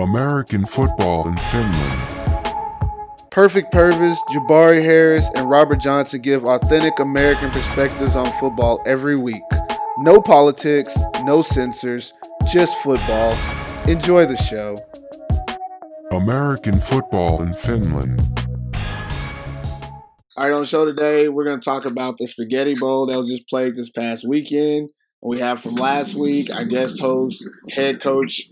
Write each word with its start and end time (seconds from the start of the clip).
American 0.00 0.64
football 0.64 1.28
in 1.28 1.36
Finland. 1.36 2.50
Perfect 3.30 3.70
Purvis, 3.70 4.18
Jabari 4.30 4.82
Harris, 4.82 5.28
and 5.36 5.48
Robert 5.48 5.78
Johnson 5.78 6.22
give 6.22 6.44
authentic 6.44 6.98
American 6.98 7.50
perspectives 7.50 8.16
on 8.16 8.26
football 8.40 8.82
every 8.86 9.16
week. 9.16 9.42
No 9.98 10.20
politics, 10.20 10.98
no 11.24 11.42
censors, 11.42 12.14
just 12.50 12.78
football. 12.78 13.36
Enjoy 13.86 14.24
the 14.24 14.36
show. 14.36 14.76
American 16.10 16.80
football 16.80 17.42
in 17.42 17.54
Finland. 17.54 18.20
All 20.36 20.44
right, 20.46 20.54
on 20.54 20.62
the 20.62 20.66
show 20.66 20.86
today, 20.86 21.28
we're 21.28 21.44
going 21.44 21.60
to 21.60 21.64
talk 21.64 21.84
about 21.84 22.16
the 22.16 22.26
Spaghetti 22.26 22.72
Bowl 22.80 23.04
that 23.06 23.18
was 23.18 23.28
just 23.28 23.46
played 23.48 23.76
this 23.76 23.90
past 23.90 24.26
weekend. 24.26 24.88
We 25.20 25.40
have 25.40 25.60
from 25.60 25.74
last 25.74 26.14
week 26.14 26.52
our 26.54 26.64
guest 26.64 26.98
host, 26.98 27.46
head 27.70 28.00
coach 28.02 28.48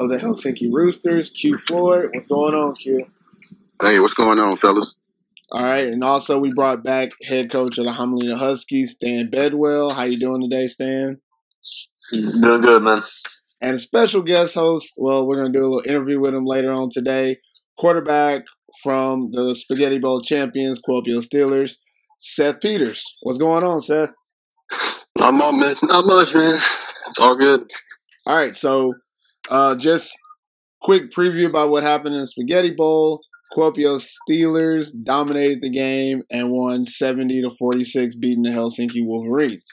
of 0.00 0.08
the 0.08 0.16
Helsinki 0.16 0.72
Roosters, 0.72 1.28
Q 1.28 1.58
Floyd. 1.58 2.08
What's 2.14 2.26
going 2.26 2.54
on, 2.54 2.74
Q? 2.74 3.00
Hey, 3.82 4.00
what's 4.00 4.14
going 4.14 4.38
on, 4.38 4.56
fellas? 4.56 4.96
All 5.52 5.62
right, 5.62 5.86
and 5.86 6.02
also 6.02 6.38
we 6.38 6.52
brought 6.54 6.82
back 6.82 7.10
head 7.22 7.50
coach 7.50 7.76
of 7.76 7.84
the 7.84 7.90
Hamelina 7.90 8.36
Huskies, 8.36 8.92
Stan 8.92 9.26
Bedwell. 9.26 9.90
How 9.90 10.04
you 10.04 10.18
doing 10.18 10.42
today, 10.42 10.66
Stan? 10.66 11.20
Doing 12.12 12.62
good, 12.62 12.82
man. 12.82 13.02
And 13.60 13.74
a 13.74 13.78
special 13.78 14.22
guest 14.22 14.54
host. 14.54 14.94
Well, 14.96 15.26
we're 15.26 15.40
gonna 15.40 15.52
do 15.52 15.60
a 15.60 15.68
little 15.68 15.82
interview 15.90 16.18
with 16.18 16.34
him 16.34 16.46
later 16.46 16.72
on 16.72 16.88
today. 16.90 17.36
Quarterback 17.78 18.44
from 18.82 19.32
the 19.32 19.54
Spaghetti 19.54 19.98
Bowl 19.98 20.22
champions, 20.22 20.80
Kuopio 20.80 21.18
Steelers, 21.18 21.76
Seth 22.18 22.60
Peters. 22.60 23.04
What's 23.22 23.38
going 23.38 23.64
on, 23.64 23.82
Seth? 23.82 24.12
Not 25.18 25.34
much, 25.34 25.54
man. 25.54 25.76
not 25.82 26.06
much, 26.06 26.34
man. 26.34 26.54
It's 26.54 27.18
all 27.20 27.36
good. 27.36 27.64
All 28.24 28.36
right, 28.36 28.54
so 28.56 28.94
uh, 29.50 29.74
just 29.74 30.16
quick 30.80 31.10
preview 31.10 31.46
about 31.46 31.70
what 31.70 31.82
happened 31.82 32.14
in 32.14 32.22
the 32.22 32.28
Spaghetti 32.28 32.70
Bowl. 32.70 33.20
Kuopio 33.56 34.00
Steelers 34.00 34.90
dominated 35.02 35.60
the 35.60 35.70
game 35.70 36.22
and 36.30 36.50
won 36.50 36.84
70 36.84 37.42
to 37.42 37.50
46, 37.50 38.14
beating 38.16 38.44
the 38.44 38.50
Helsinki 38.50 39.04
Wolverines. 39.04 39.66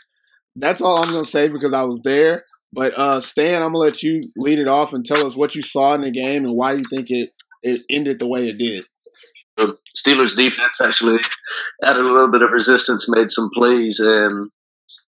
That's 0.56 0.82
all 0.82 0.98
I'm 0.98 1.12
going 1.12 1.24
to 1.24 1.30
say 1.30 1.48
because 1.48 1.74
I 1.74 1.84
was 1.84 2.02
there. 2.04 2.44
But 2.74 2.98
uh, 2.98 3.22
Stan, 3.22 3.62
I'm 3.62 3.74
going 3.74 3.92
to 3.92 3.92
let 3.92 4.04
you 4.04 4.22
lead 4.36 4.60
it 4.60 4.68
off 4.68 4.94
and 4.94 5.06
tell 5.06 5.26
us 5.26 5.36
what 5.36 5.56
you 5.56 5.62
saw 5.62 5.94
in 5.94 6.02
the 6.02 6.12
game 6.12 6.44
and 6.44 6.56
why 6.56 6.74
you 6.74 6.84
think 6.90 7.08
it, 7.10 7.32
it 7.62 7.82
ended 7.90 8.20
the 8.20 8.28
way 8.28 8.50
it 8.50 8.58
did. 8.58 8.84
The 9.58 9.78
Steelers 9.96 10.36
defense 10.36 10.82
actually 10.82 11.20
added 11.84 12.02
a 12.02 12.12
little 12.12 12.32
bit 12.32 12.42
of 12.42 12.52
resistance, 12.52 13.08
made 13.10 13.32
some 13.32 13.50
plays, 13.54 14.00
and 14.00 14.50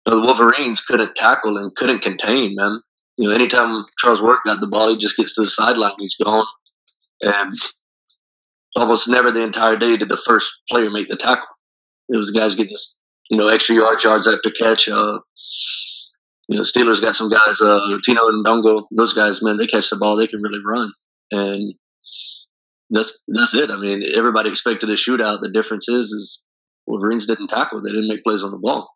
the 0.06 0.20
Wolverines 0.20 0.82
couldn't 0.82 1.16
tackle 1.16 1.58
and 1.58 1.76
couldn't 1.76 2.02
contain, 2.02 2.56
man. 2.56 2.82
You 3.20 3.28
know, 3.28 3.36
anytime 3.36 3.84
Charles 3.98 4.22
Work 4.22 4.46
got 4.46 4.62
the 4.62 4.68
ball, 4.68 4.92
he 4.92 4.98
just 4.98 5.18
gets 5.18 5.36
to 5.36 5.42
the 5.42 5.48
sideline, 5.48 5.92
he's 6.00 6.16
gone. 6.16 6.46
And 7.22 7.54
almost 8.78 9.10
never 9.10 9.30
the 9.30 9.44
entire 9.44 9.76
day 9.76 9.98
did 9.98 10.08
the 10.08 10.16
first 10.16 10.50
player 10.70 10.90
make 10.90 11.10
the 11.10 11.18
tackle. 11.18 11.44
It 12.08 12.16
was 12.16 12.32
the 12.32 12.40
guys 12.40 12.56
getting, 12.56 12.78
you 13.30 13.38
know, 13.38 13.50
extra 13.50 13.76
yard 13.76 14.02
yards 14.02 14.26
after 14.26 14.52
catch. 14.52 14.88
Uh, 14.88 15.20
you 16.48 16.56
know, 16.56 16.62
Steelers 16.62 17.02
got 17.02 17.18
some 17.18 17.30
guys, 17.30 17.60
uh, 17.60 17.80
Tino 18.06 18.30
and 18.30 18.46
Dongo, 18.46 18.84
those 18.96 19.12
guys, 19.12 19.44
man, 19.44 19.58
they 19.58 19.68
catch 19.68 19.90
the 19.90 19.98
ball, 19.98 20.16
they 20.16 20.28
can 20.28 20.42
really 20.42 20.62
run. 20.66 20.94
And 21.32 21.74
that's 22.90 23.22
that's 23.28 23.54
it. 23.54 23.70
I 23.70 23.76
mean, 23.76 24.02
everybody 24.16 24.50
expected 24.50 24.90
a 24.90 24.94
shootout. 24.94 25.42
The 25.42 25.52
difference 25.52 25.90
is, 25.90 26.08
is 26.14 26.42
Wolverines 26.88 27.28
didn't 27.28 27.50
tackle. 27.50 27.82
They 27.82 27.92
didn't 27.92 28.08
make 28.08 28.24
plays 28.24 28.44
on 28.44 28.52
the 28.52 28.58
ball. 28.58 28.90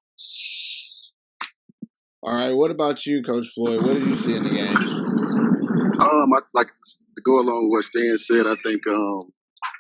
All 2.25 2.33
right. 2.33 2.53
What 2.53 2.71
about 2.71 3.05
you, 3.05 3.21
Coach 3.21 3.47
Floyd? 3.49 3.81
What 3.81 3.95
did 3.95 4.05
you 4.05 4.17
see 4.17 4.33
in 4.33 4.43
the 4.43 4.49
game? 4.49 4.77
Um, 4.77 6.33
I, 6.33 6.39
like 6.53 6.67
to 6.67 7.21
go 7.25 7.41
along 7.41 7.65
with 7.65 7.71
what 7.71 7.83
Stan 7.83 8.17
said. 8.17 8.47
I 8.47 8.55
think 8.63 8.87
um, 8.87 9.29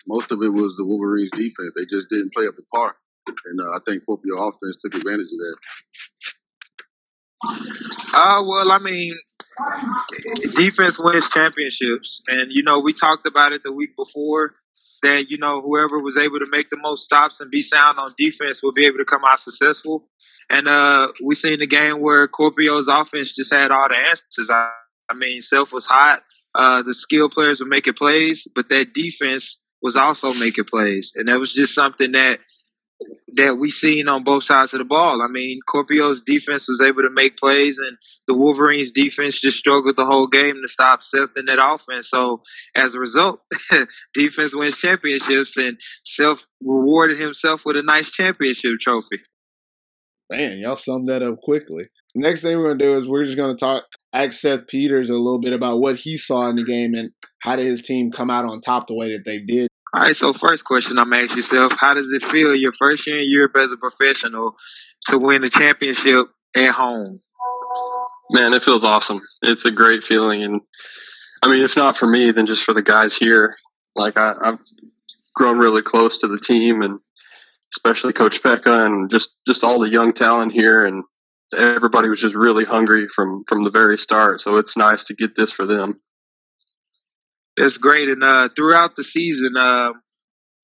most 0.07 0.29
of 0.33 0.41
it 0.41 0.49
was 0.49 0.75
the 0.75 0.83
Wolverines' 0.83 1.31
defense. 1.31 1.71
They 1.73 1.85
just 1.85 2.09
didn't 2.09 2.33
play 2.35 2.45
up 2.45 2.55
the 2.57 2.63
park, 2.75 2.97
and 3.27 3.61
uh, 3.61 3.69
I 3.71 3.79
think 3.87 4.03
Kuopio 4.03 4.37
offense 4.37 4.75
took 4.75 4.93
advantage 4.93 5.29
of 5.31 5.39
that. 5.39 5.55
Uh, 8.13 8.43
well, 8.45 8.73
I 8.73 8.79
mean, 8.79 9.17
defense 10.53 10.99
wins 10.99 11.29
championships, 11.29 12.23
and 12.27 12.51
you 12.51 12.63
know 12.63 12.81
we 12.81 12.91
talked 12.91 13.25
about 13.25 13.53
it 13.53 13.63
the 13.63 13.71
week 13.71 13.95
before 13.95 14.51
that 15.03 15.29
you 15.29 15.37
know 15.37 15.61
whoever 15.61 15.99
was 15.99 16.17
able 16.17 16.39
to 16.39 16.47
make 16.49 16.69
the 16.69 16.77
most 16.77 17.05
stops 17.05 17.39
and 17.39 17.51
be 17.51 17.61
sound 17.61 17.99
on 17.99 18.13
defense 18.17 18.63
will 18.63 18.73
be 18.73 18.85
able 18.85 18.97
to 18.97 19.05
come 19.05 19.21
out 19.25 19.39
successful. 19.39 20.07
And 20.49 20.67
uh, 20.67 21.09
we 21.23 21.35
seen 21.35 21.59
the 21.59 21.67
game 21.67 22.01
where 22.01 22.27
Kuopio's 22.27 22.87
offense 22.87 23.33
just 23.33 23.53
had 23.53 23.71
all 23.71 23.87
the 23.87 23.95
answers. 23.95 24.49
I, 24.49 24.69
I 25.09 25.13
mean, 25.13 25.41
Seth 25.41 25.71
was 25.71 25.85
hot. 25.85 26.23
Uh, 26.55 26.83
the 26.83 26.93
skill 26.93 27.29
players 27.29 27.59
were 27.59 27.65
making 27.65 27.93
plays, 27.93 28.47
but 28.53 28.69
that 28.69 28.93
defense 28.93 29.59
was 29.81 29.95
also 29.95 30.33
making 30.33 30.65
plays, 30.65 31.13
and 31.15 31.27
that 31.27 31.39
was 31.39 31.53
just 31.53 31.73
something 31.73 32.13
that 32.13 32.39
that 33.35 33.57
we 33.57 33.71
seen 33.71 34.07
on 34.07 34.23
both 34.23 34.43
sides 34.43 34.73
of 34.73 34.79
the 34.79 34.85
ball. 34.85 35.21
I 35.21 35.27
mean, 35.27 35.59
Kuopio's 35.67 36.21
defense 36.21 36.67
was 36.67 36.81
able 36.81 37.01
to 37.03 37.09
make 37.09 37.37
plays, 37.37 37.79
and 37.79 37.97
the 38.27 38.33
Wolverines' 38.33 38.91
defense 38.91 39.39
just 39.39 39.57
struggled 39.57 39.95
the 39.95 40.05
whole 40.05 40.27
game 40.27 40.61
to 40.61 40.67
stop 40.67 41.03
Seth 41.03 41.29
in 41.35 41.45
that 41.45 41.59
offense. 41.61 42.09
So, 42.09 42.41
as 42.75 42.93
a 42.93 42.99
result, 42.99 43.39
defense 44.13 44.55
wins 44.55 44.77
championships, 44.77 45.57
and 45.57 45.79
Seth 46.05 46.45
rewarded 46.61 47.17
himself 47.17 47.65
with 47.65 47.77
a 47.77 47.83
nice 47.83 48.11
championship 48.11 48.79
trophy. 48.79 49.21
Man, 50.29 50.57
y'all 50.57 50.77
summed 50.77 51.09
that 51.09 51.23
up 51.23 51.41
quickly. 51.41 51.85
Next 52.15 52.41
thing 52.41 52.57
we're 52.57 52.63
gonna 52.63 52.77
do 52.77 52.97
is 52.97 53.07
we're 53.07 53.25
just 53.25 53.37
gonna 53.37 53.55
talk 53.55 53.85
ask 54.13 54.39
Seth 54.39 54.67
Peters 54.67 55.09
a 55.09 55.13
little 55.13 55.39
bit 55.39 55.53
about 55.53 55.79
what 55.79 55.97
he 55.97 56.17
saw 56.17 56.47
in 56.47 56.55
the 56.55 56.63
game 56.63 56.93
and 56.93 57.11
how 57.41 57.55
did 57.55 57.65
his 57.65 57.81
team 57.81 58.11
come 58.11 58.29
out 58.29 58.45
on 58.45 58.61
top 58.61 58.87
the 58.87 58.95
way 58.95 59.09
that 59.09 59.23
they 59.25 59.39
did. 59.39 59.67
All 59.93 60.01
right, 60.01 60.15
so 60.15 60.33
first 60.33 60.65
question 60.65 60.97
I'm 60.97 61.13
asking 61.13 61.37
yourself, 61.37 61.73
how 61.77 61.93
does 61.93 62.11
it 62.11 62.23
feel 62.23 62.55
your 62.55 62.71
first 62.71 63.05
year 63.05 63.19
in 63.19 63.29
Europe 63.29 63.55
as 63.55 63.71
a 63.71 63.77
professional 63.77 64.55
to 65.07 65.19
win 65.19 65.41
the 65.41 65.49
championship 65.49 66.27
at 66.55 66.71
home? 66.71 67.19
Man, 68.31 68.53
it 68.53 68.63
feels 68.63 68.83
awesome. 68.83 69.21
It's 69.43 69.65
a 69.65 69.71
great 69.71 70.03
feeling 70.03 70.43
and 70.43 70.61
I 71.43 71.49
mean 71.49 71.63
if 71.63 71.75
not 71.75 71.95
for 71.95 72.07
me, 72.07 72.31
then 72.31 72.47
just 72.47 72.63
for 72.63 72.73
the 72.73 72.81
guys 72.81 73.15
here. 73.15 73.55
Like 73.95 74.17
I, 74.17 74.33
I've 74.41 74.59
grown 75.35 75.59
really 75.59 75.81
close 75.83 76.19
to 76.19 76.27
the 76.27 76.39
team 76.39 76.81
and 76.81 76.99
especially 77.73 78.13
Coach 78.13 78.41
Pekka 78.41 78.85
and 78.85 79.09
just 79.09 79.35
just 79.45 79.63
all 79.63 79.79
the 79.79 79.89
young 79.89 80.13
talent 80.13 80.53
here, 80.53 80.85
and 80.85 81.03
everybody 81.57 82.07
was 82.09 82.21
just 82.21 82.35
really 82.35 82.65
hungry 82.65 83.07
from 83.07 83.43
from 83.47 83.63
the 83.63 83.71
very 83.71 83.97
start. 83.97 84.39
So 84.41 84.57
it's 84.57 84.77
nice 84.77 85.05
to 85.05 85.15
get 85.15 85.35
this 85.35 85.51
for 85.51 85.65
them. 85.65 85.95
That's 87.57 87.77
great. 87.77 88.09
And 88.09 88.23
uh, 88.23 88.49
throughout 88.55 88.95
the 88.95 89.03
season, 89.03 89.55
uh, 89.55 89.93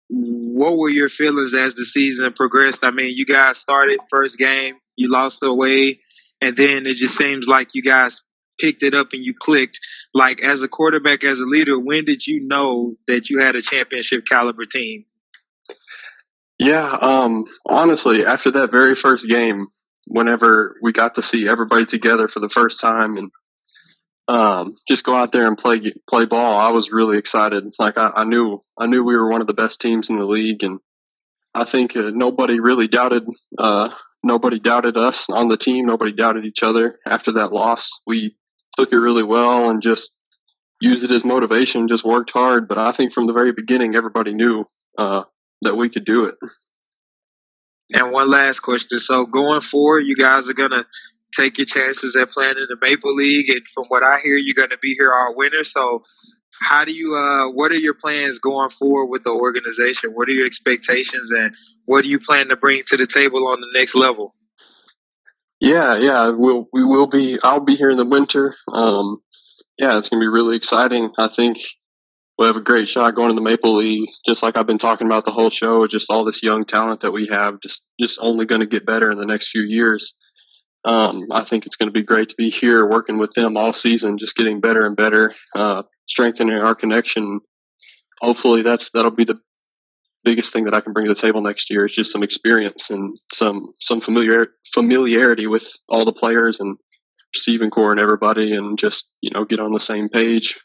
what 0.10 0.78
were 0.78 0.90
your 0.90 1.10
feelings 1.10 1.54
as 1.54 1.76
the 1.76 1.86
season 1.86 2.34
progressed? 2.34 2.84
I 2.84 2.92
mean, 2.92 3.16
you 3.16 3.26
guys 3.26 3.58
started 3.58 4.00
first 4.10 4.38
game, 4.38 4.76
you 4.96 5.12
lost 5.12 5.44
away, 5.44 6.00
and 6.42 6.56
then 6.56 6.88
it 6.88 6.96
just 6.96 7.16
seems 7.16 7.48
like 7.48 7.76
you 7.76 7.84
guys 7.84 8.22
picked 8.60 8.84
it 8.84 8.94
up 8.94 9.14
and 9.14 9.24
you 9.24 9.34
clicked. 9.40 9.80
Like 10.14 10.42
as 10.42 10.62
a 10.62 10.68
quarterback, 10.68 11.24
as 11.24 11.40
a 11.40 11.46
leader, 11.46 11.80
when 11.80 12.06
did 12.06 12.26
you 12.26 12.42
know 12.42 12.96
that 13.08 13.30
you 13.30 13.40
had 13.40 13.56
a 13.56 13.62
championship 13.62 14.26
caliber 14.26 14.66
team? 14.66 15.06
Yeah, 16.58 16.98
um, 17.02 17.46
honestly, 17.68 18.26
after 18.26 18.52
that 18.52 18.72
very 18.72 18.96
first 18.96 19.28
game, 19.28 19.68
whenever 20.08 20.76
we 20.82 20.92
got 20.92 21.16
to 21.16 21.22
see 21.22 21.48
everybody 21.48 21.86
together 21.86 22.28
for 22.28 22.40
the 22.40 22.50
first 22.50 22.82
time 22.82 23.16
and 23.16 23.32
um, 24.30 24.76
just 24.88 25.04
go 25.04 25.16
out 25.16 25.32
there 25.32 25.48
and 25.48 25.58
play 25.58 25.82
play 26.08 26.26
ball, 26.26 26.60
I 26.60 26.70
was 26.70 26.92
really 26.92 27.18
excited. 27.18 27.66
Like 27.80 27.98
I, 27.98 28.12
I 28.16 28.24
knew 28.26 28.60
I 28.78 28.86
knew 28.86 29.04
we 29.04 29.18
were 29.18 29.30
one 29.30 29.42
of 29.42 29.48
the 29.48 29.56
best 29.56 29.82
teams 29.82 30.12
in 30.12 30.18
the 30.18 30.26
league, 30.26 30.64
and 30.64 30.80
I 31.56 31.64
think 31.64 31.98
uh, 31.98 32.12
nobody 32.14 32.60
really 32.60 32.88
doubted 32.88 33.26
uh, 33.58 33.90
nobody 34.24 34.60
doubted 34.60 34.98
us 34.98 35.32
on 35.32 35.48
the 35.48 35.58
team. 35.58 35.88
Nobody 35.88 36.12
doubted 36.12 36.46
each 36.46 36.62
other 36.62 36.96
after 37.08 37.32
that 37.34 37.52
loss. 37.52 38.02
We 38.06 38.36
took 38.78 38.94
it 38.94 39.00
really 39.00 39.24
well 39.24 39.72
and 39.72 39.82
just 39.82 40.16
used 40.80 41.04
it 41.04 41.12
as 41.12 41.26
motivation. 41.26 41.88
Just 41.88 42.06
worked 42.06 42.30
hard, 42.30 42.68
but 42.68 42.78
I 42.78 42.92
think 42.92 43.12
from 43.12 43.26
the 43.26 43.34
very 43.34 43.52
beginning, 43.52 43.96
everybody 43.96 44.36
knew 44.36 44.64
uh, 45.00 45.24
that 45.64 45.76
we 45.76 45.90
could 45.90 46.06
do 46.06 46.26
it. 46.26 46.36
And 47.92 48.12
one 48.12 48.30
last 48.30 48.60
question. 48.60 49.00
So 49.00 49.26
going 49.26 49.62
forward, 49.62 50.02
you 50.02 50.16
guys 50.16 50.48
are 50.52 50.54
gonna 50.54 50.86
take 51.36 51.58
your 51.58 51.66
chances 51.66 52.16
at 52.16 52.30
playing 52.30 52.58
in 52.58 52.68
the 52.70 52.78
Maple 52.82 53.16
League, 53.16 53.50
and 53.50 53.62
from 53.68 53.86
what 53.88 54.04
I 54.04 54.20
hear, 54.20 54.36
you're 54.36 54.56
gonna 54.56 54.78
be 54.82 54.94
here 54.94 55.14
all 55.14 55.36
winter. 55.36 55.64
So 55.64 56.04
how 56.62 56.86
do 56.86 56.92
you 56.92 57.16
uh 57.16 57.50
what 57.50 57.72
are 57.72 57.78
your 57.78 57.94
plans 57.94 58.40
going 58.40 58.70
forward 58.70 59.08
with 59.08 59.24
the 59.24 59.32
organization? 59.32 60.12
What 60.12 60.28
are 60.30 60.34
your 60.34 60.46
expectations 60.46 61.32
and 61.32 61.54
what 61.86 62.04
do 62.04 62.10
you 62.10 62.20
plan 62.20 62.50
to 62.50 62.56
bring 62.56 62.84
to 62.88 62.98
the 62.98 63.08
table 63.08 63.48
on 63.48 63.62
the 63.62 63.72
next 63.74 63.96
level? 63.96 64.36
Yeah, 65.60 65.98
yeah, 65.98 66.30
we'll 66.30 66.68
we 66.74 66.84
will 66.84 67.08
be 67.08 67.38
I'll 67.44 67.60
be 67.60 67.76
here 67.76 67.90
in 67.90 67.98
the 67.98 68.06
winter. 68.06 68.56
Um 68.74 69.22
yeah, 69.78 69.98
it's 69.98 70.10
gonna 70.10 70.20
be 70.20 70.28
really 70.28 70.58
exciting. 70.58 71.12
I 71.18 71.28
think 71.28 71.60
we'll 72.38 72.48
have 72.48 72.58
a 72.58 72.62
great 72.62 72.88
shot 72.88 73.16
going 73.16 73.30
to 73.30 73.36
the 73.36 73.42
Maple 73.42 73.76
League. 73.76 74.10
Just 74.26 74.42
like 74.42 74.58
I've 74.58 74.66
been 74.66 74.78
talking 74.78 75.06
about 75.06 75.26
the 75.26 75.32
whole 75.32 75.50
show, 75.50 75.86
just 75.88 76.10
all 76.10 76.24
this 76.24 76.42
young 76.42 76.64
talent 76.64 77.02
that 77.02 77.12
we 77.12 77.28
have, 77.28 77.60
just 77.60 77.86
just 78.00 78.18
only 78.22 78.46
going 78.46 78.62
to 78.62 78.68
get 78.68 78.86
better 78.86 79.12
in 79.12 79.18
the 79.18 79.26
next 79.26 79.50
few 79.50 79.62
years. 79.62 80.16
Um, 80.86 81.28
I 81.32 81.42
think 81.44 81.66
it's 81.66 81.76
going 81.76 81.88
to 81.90 81.94
be 81.94 82.04
great 82.04 82.30
to 82.30 82.36
be 82.36 82.50
here 82.50 82.88
working 82.88 83.18
with 83.18 83.34
them 83.34 83.58
all 83.58 83.74
season, 83.74 84.18
just 84.18 84.36
getting 84.36 84.62
better 84.62 84.86
and 84.86 84.96
better, 84.96 85.34
uh, 85.56 85.84
strengthening 86.08 86.58
our 86.58 86.76
connection. 86.76 87.42
Hopefully, 88.22 88.62
that's 88.62 88.90
that'll 88.92 89.12
be 89.12 89.26
the 89.26 89.40
biggest 90.24 90.54
thing 90.54 90.66
that 90.66 90.74
I 90.74 90.82
can 90.82 90.94
bring 90.94 91.06
to 91.06 91.14
the 91.14 91.20
table 91.20 91.42
next 91.42 91.70
year 91.70 91.86
is 91.86 91.94
just 91.94 92.12
some 92.12 92.24
experience 92.24 92.90
and 92.90 93.18
some 93.32 93.74
some 93.80 94.00
familiar 94.00 94.54
familiarity 94.74 95.48
with 95.48 95.70
all 95.90 96.06
the 96.06 96.14
players 96.14 96.60
and 96.60 96.78
receiving 97.34 97.70
core 97.70 97.92
and 97.92 98.00
everybody, 98.00 98.54
and 98.54 98.78
just 98.78 99.10
you 99.22 99.32
know 99.34 99.46
get 99.46 99.60
on 99.60 99.72
the 99.74 99.80
same 99.80 100.10
page 100.10 100.60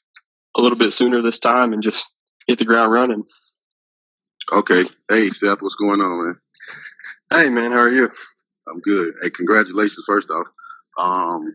a 0.56 0.60
little 0.60 0.78
bit 0.78 0.92
sooner 0.92 1.20
this 1.20 1.38
time 1.40 1.72
and 1.72 1.82
just 1.82 2.12
hit 2.46 2.58
the 2.58 2.64
ground 2.64 2.92
running. 2.92 3.24
Okay. 4.52 4.84
Hey, 5.08 5.30
Seth, 5.30 5.62
what's 5.62 5.76
going 5.76 6.00
on, 6.00 6.26
man? 6.26 6.36
Hey, 7.30 7.48
man, 7.48 7.72
how 7.72 7.80
are 7.80 7.92
you? 7.92 8.10
I'm 8.68 8.80
good. 8.80 9.14
Hey, 9.22 9.30
congratulations 9.30 10.04
first 10.06 10.30
off. 10.30 10.46
Um, 10.98 11.54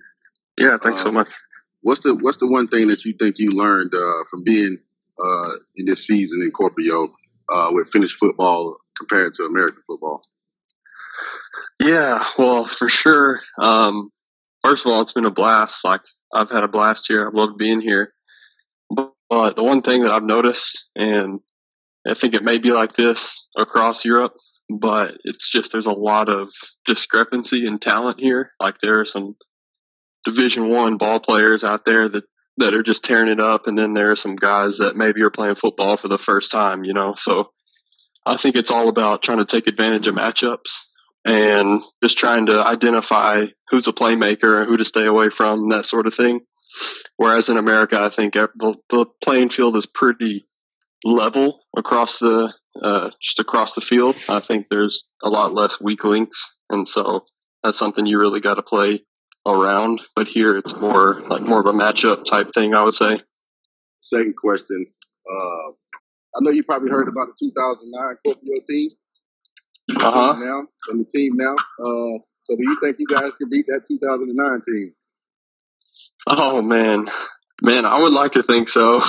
Yeah, 0.57 0.77
thanks 0.77 1.01
so 1.01 1.09
Uh, 1.09 1.13
much. 1.13 1.29
what's 1.81 2.01
the 2.01 2.15
what's 2.15 2.37
the 2.37 2.47
one 2.47 2.67
thing 2.67 2.87
that 2.89 3.05
you 3.05 3.13
think 3.13 3.39
you 3.39 3.49
learned 3.51 3.93
uh, 3.95 4.23
from 4.29 4.43
being 4.43 4.77
uh, 5.23 5.51
in 5.75 5.85
this 5.85 6.05
season 6.05 6.41
in 6.41 6.51
Kuopio 6.51 7.09
uh, 7.49 7.69
with 7.73 7.89
Finnish 7.89 8.15
football 8.17 8.77
compared 8.97 9.33
to 9.35 9.43
American 9.45 9.81
football? 9.87 10.21
Yeah, 11.79 12.23
well, 12.37 12.65
for 12.65 12.89
sure. 12.89 13.39
Um, 13.57 14.11
first 14.63 14.85
of 14.85 14.91
all, 14.91 15.01
it's 15.01 15.13
been 15.13 15.25
a 15.25 15.31
blast. 15.31 15.85
Like 15.85 16.01
I've 16.33 16.49
had 16.51 16.63
a 16.63 16.67
blast 16.67 17.05
here. 17.07 17.27
I've 17.27 17.33
loved 17.33 17.57
being 17.57 17.81
here. 17.81 18.13
But, 18.89 19.13
but 19.29 19.55
the 19.55 19.63
one 19.63 19.81
thing 19.81 20.03
that 20.03 20.11
I've 20.11 20.23
noticed, 20.23 20.89
and 20.95 21.39
I 22.07 22.13
think 22.13 22.33
it 22.33 22.43
may 22.43 22.57
be 22.57 22.71
like 22.71 22.93
this 22.93 23.47
across 23.57 24.05
Europe, 24.05 24.33
but 24.69 25.17
it's 25.23 25.49
just 25.49 25.71
there's 25.71 25.85
a 25.85 25.91
lot 25.91 26.29
of 26.29 26.51
discrepancy 26.85 27.65
in 27.65 27.79
talent 27.79 28.19
here. 28.19 28.51
Like 28.59 28.77
there 28.79 28.99
are 28.99 29.05
some 29.05 29.35
Division 30.25 30.69
One 30.69 30.97
ball 30.97 31.19
players 31.19 31.63
out 31.63 31.85
there 31.85 32.07
that 32.07 32.23
that 32.57 32.73
are 32.73 32.83
just 32.83 33.05
tearing 33.05 33.31
it 33.31 33.39
up, 33.39 33.67
and 33.67 33.77
then 33.77 33.93
there 33.93 34.11
are 34.11 34.15
some 34.15 34.35
guys 34.35 34.77
that 34.77 34.95
maybe 34.95 35.21
are 35.23 35.29
playing 35.29 35.55
football 35.55 35.97
for 35.97 36.07
the 36.07 36.17
first 36.17 36.51
time. 36.51 36.83
You 36.83 36.93
know, 36.93 37.15
so 37.15 37.51
I 38.25 38.37
think 38.37 38.55
it's 38.55 38.71
all 38.71 38.89
about 38.89 39.23
trying 39.23 39.37
to 39.39 39.45
take 39.45 39.67
advantage 39.67 40.07
of 40.07 40.15
matchups 40.15 40.85
and 41.25 41.81
just 42.03 42.17
trying 42.17 42.47
to 42.47 42.65
identify 42.65 43.45
who's 43.69 43.87
a 43.87 43.93
playmaker 43.93 44.59
and 44.59 44.67
who 44.67 44.77
to 44.77 44.85
stay 44.85 45.05
away 45.05 45.29
from, 45.29 45.69
that 45.69 45.85
sort 45.85 46.07
of 46.07 46.13
thing. 46.13 46.41
Whereas 47.17 47.49
in 47.49 47.57
America, 47.57 47.99
I 47.99 48.09
think 48.09 48.33
the, 48.33 48.75
the 48.89 49.05
playing 49.23 49.49
field 49.49 49.75
is 49.75 49.85
pretty 49.85 50.47
level 51.03 51.61
across 51.75 52.19
the 52.19 52.53
uh, 52.81 53.09
just 53.21 53.39
across 53.39 53.73
the 53.73 53.81
field. 53.81 54.15
I 54.27 54.39
think 54.39 54.67
there's 54.69 55.09
a 55.23 55.29
lot 55.29 55.53
less 55.53 55.79
weak 55.81 56.03
links, 56.03 56.59
and 56.69 56.87
so 56.87 57.25
that's 57.63 57.77
something 57.77 58.05
you 58.05 58.19
really 58.19 58.39
got 58.39 58.55
to 58.55 58.63
play 58.63 59.03
around. 59.45 60.01
But 60.15 60.27
here, 60.27 60.57
it's 60.57 60.75
more 60.75 61.21
like 61.27 61.41
more 61.41 61.59
of 61.59 61.65
a 61.65 61.73
matchup 61.73 62.23
type 62.23 62.51
thing. 62.53 62.73
I 62.73 62.83
would 62.83 62.93
say. 62.93 63.19
Second 63.99 64.35
question. 64.35 64.85
Uh, 65.29 65.71
I 66.35 66.41
know 66.41 66.51
you 66.51 66.63
probably 66.63 66.89
heard 66.89 67.07
about 67.07 67.27
the 67.27 67.47
2009 67.47 68.15
Kuopio 68.25 68.63
team. 68.63 68.89
Uh 69.99 70.11
huh. 70.11 70.39
Now, 70.39 70.67
from 70.85 70.99
the 70.99 71.05
team 71.05 71.33
now. 71.35 71.53
Uh, 71.53 72.19
so 72.39 72.55
do 72.55 72.63
you 72.63 72.77
think 72.81 72.97
you 72.99 73.07
guys 73.07 73.35
can 73.35 73.49
beat 73.49 73.65
that 73.67 73.85
2009 73.87 74.61
team? 74.61 74.93
Oh 76.27 76.61
man, 76.61 77.07
man, 77.61 77.85
I 77.85 78.01
would 78.01 78.13
like 78.13 78.31
to 78.31 78.43
think 78.43 78.69
so, 78.69 79.01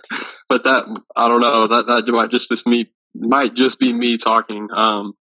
but 0.54 0.62
that 0.62 1.02
I 1.16 1.26
don't 1.26 1.40
know. 1.40 1.66
That 1.66 1.86
that 1.88 2.06
might 2.12 2.30
just 2.30 2.48
be 2.48 2.56
me. 2.64 2.86
Might 3.12 3.54
just 3.54 3.80
be 3.80 3.92
me 3.92 4.16
talking. 4.16 4.68
Um, 4.72 5.14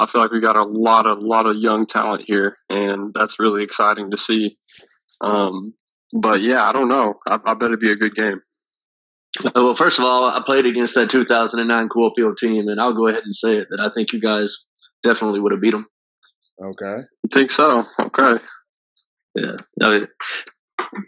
I 0.00 0.06
feel 0.06 0.22
like 0.22 0.30
we 0.30 0.40
got 0.40 0.56
a 0.56 0.62
lot 0.62 1.04
of 1.04 1.18
lot 1.18 1.44
of 1.44 1.56
young 1.56 1.84
talent 1.84 2.24
here, 2.26 2.56
and 2.70 3.12
that's 3.12 3.38
really 3.38 3.62
exciting 3.62 4.10
to 4.10 4.16
see. 4.16 4.56
Um, 5.20 5.74
but 6.18 6.40
yeah, 6.40 6.66
I 6.66 6.72
don't 6.72 6.88
know. 6.88 7.16
I, 7.26 7.38
I 7.44 7.52
bet 7.52 7.66
it'd 7.66 7.80
be 7.80 7.92
a 7.92 7.96
good 7.96 8.14
game. 8.14 8.40
Uh, 9.44 9.50
Well, 9.54 9.74
first 9.74 9.98
of 9.98 10.06
all, 10.06 10.24
I 10.24 10.40
played 10.46 10.64
against 10.64 10.94
that 10.94 11.10
2009 11.10 11.88
Kuopio 11.90 12.34
team, 12.34 12.68
and 12.68 12.80
I'll 12.80 12.94
go 12.94 13.08
ahead 13.08 13.24
and 13.24 13.34
say 13.34 13.58
it 13.58 13.66
that 13.68 13.80
I 13.80 13.90
think 13.90 14.14
you 14.14 14.20
guys 14.20 14.64
definitely 15.02 15.40
would 15.40 15.52
have 15.52 15.60
beat 15.60 15.72
them. 15.72 15.88
Okay. 16.58 17.02
You 17.22 17.28
think 17.30 17.50
so? 17.50 17.84
Okay. 18.00 18.42
Yeah, 19.34 19.56
I 19.82 19.90
mean, 19.90 20.08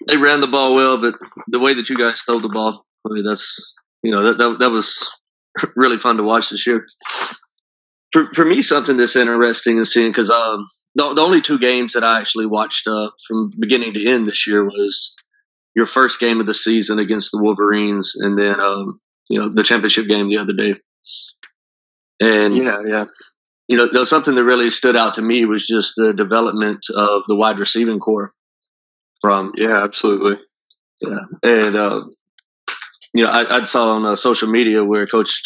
they 0.09 0.19
ran 0.19 0.43
the 0.43 0.47
ball 0.47 0.75
well, 0.75 1.01
but 1.01 1.15
the 1.49 1.59
way 1.59 1.73
that 1.73 1.89
you 1.89 1.97
guys 1.97 2.21
throw 2.21 2.39
the 2.39 2.51
ball, 2.51 2.85
I 3.07 3.13
mean, 3.13 3.25
that's 3.25 3.73
you 4.03 4.13
know 4.13 4.25
that 4.25 4.39
that, 4.39 4.59
that 4.61 4.71
was 4.71 5.11
really 5.77 5.99
fun 5.99 6.17
to 6.17 6.23
watch 6.23 6.51
this 6.51 6.67
year. 6.67 6.87
For 8.13 8.31
for 8.33 8.45
me, 8.45 8.63
something 8.63 8.97
that's 8.97 9.17
interesting 9.17 9.79
is 9.79 9.93
seeing 9.93 10.11
because 10.11 10.31
um 10.31 10.69
the, 10.95 11.15
the 11.15 11.23
only 11.23 11.41
two 11.41 11.59
games 11.59 11.95
that 11.95 12.05
I 12.05 12.21
actually 12.21 12.47
watched 12.47 12.87
uh, 12.87 13.11
from 13.27 13.51
beginning 13.59 13.95
to 13.95 14.07
end 14.07 14.27
this 14.27 14.47
year 14.47 14.63
was 14.63 15.15
your 15.75 15.87
first 15.87 16.21
game 16.21 16.39
of 16.39 16.47
the 16.47 16.53
season 16.53 16.99
against 16.99 17.31
the 17.33 17.43
Wolverines, 17.43 18.15
and 18.17 18.39
then 18.39 18.61
um 18.61 19.01
you 19.29 19.41
know 19.41 19.49
the 19.49 19.63
championship 19.63 20.07
game 20.07 20.29
the 20.29 20.39
other 20.39 20.53
day. 20.53 20.75
And 22.21 22.55
Yeah, 22.57 22.83
yeah, 22.87 23.05
you 23.69 23.77
know, 23.77 24.05
something 24.05 24.35
that 24.35 24.45
really 24.45 24.71
stood 24.71 24.97
out 24.97 25.15
to 25.15 25.23
me 25.23 25.45
was 25.45 25.67
just 25.67 25.95
the 25.97 26.13
development 26.13 26.85
of 26.95 27.23
the 27.27 27.35
wide 27.35 27.59
receiving 27.59 28.01
core 28.01 28.33
from 29.21 29.53
yeah. 29.57 29.83
Absolutely. 29.83 30.37
yeah, 31.01 31.21
and 31.43 31.77
uh, 31.77 32.03
you 33.15 33.25
know, 33.25 33.31
I, 33.31 33.59
I 33.59 33.63
saw 33.65 33.91
on 33.91 34.05
uh, 34.07 34.17
social 34.17 34.49
media 34.49 34.85
where 34.85 35.07
coach, 35.07 35.43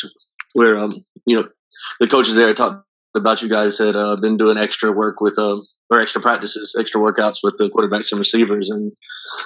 where 0.55 0.79
um, 0.79 1.05
you 1.25 1.37
know, 1.37 1.49
the 2.01 2.07
coaches 2.09 2.35
there 2.35 2.53
talked 2.55 2.85
about 3.15 3.43
you 3.43 3.49
guys 3.49 3.79
had 3.79 3.97
uh, 3.97 4.17
been 4.17 4.37
doing 4.37 4.59
extra 4.59 4.93
work 4.93 5.21
with 5.21 5.39
um, 5.39 5.67
or 5.91 6.01
extra 6.01 6.21
practices, 6.21 6.77
extra 6.79 7.01
workouts 7.01 7.39
with 7.43 7.57
the 7.59 7.71
quarterbacks 7.71 8.13
and 8.13 8.19
receivers, 8.19 8.71
and 8.71 8.93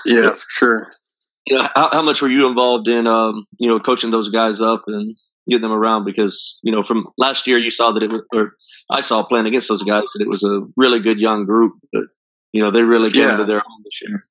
Yeah, 0.05 0.31
for 0.35 0.47
sure. 0.49 0.87
you 1.47 1.57
know, 1.59 1.69
how, 1.75 1.91
how 1.93 2.03
much 2.03 2.21
were 2.23 2.31
you 2.31 2.49
involved 2.49 2.89
in 2.89 3.07
um, 3.07 3.45
you 3.59 3.69
know, 3.69 3.79
coaching 3.81 4.11
those 4.11 4.29
guys 4.31 4.61
up 4.61 4.85
and 4.87 5.17
getting 5.49 5.63
them 5.63 5.73
around? 5.73 6.05
Because 6.05 6.59
you 6.63 6.73
know, 6.73 6.83
from 6.83 7.07
last 7.19 7.47
year 7.47 7.59
you 7.59 7.71
saw 7.71 7.93
that 7.93 8.03
it 8.03 8.11
was, 8.11 8.23
or 8.35 8.53
I 8.91 9.01
saw 9.03 9.23
playing 9.23 9.47
against 9.47 9.69
those 9.69 9.83
guys 9.83 10.05
that 10.15 10.23
it 10.23 10.29
was 10.29 10.43
a 10.43 10.63
really 10.77 11.01
good 11.01 11.21
young 11.21 11.45
group, 11.47 11.75
but 11.93 12.05
you 12.53 12.63
know, 12.63 12.71
they 12.71 12.83
really 12.83 13.11
came 13.11 13.23
Yeah. 13.23 13.33
into 13.33 13.45
their 13.45 13.59
own 13.59 13.83
this 13.85 14.01
year. 14.03 14.25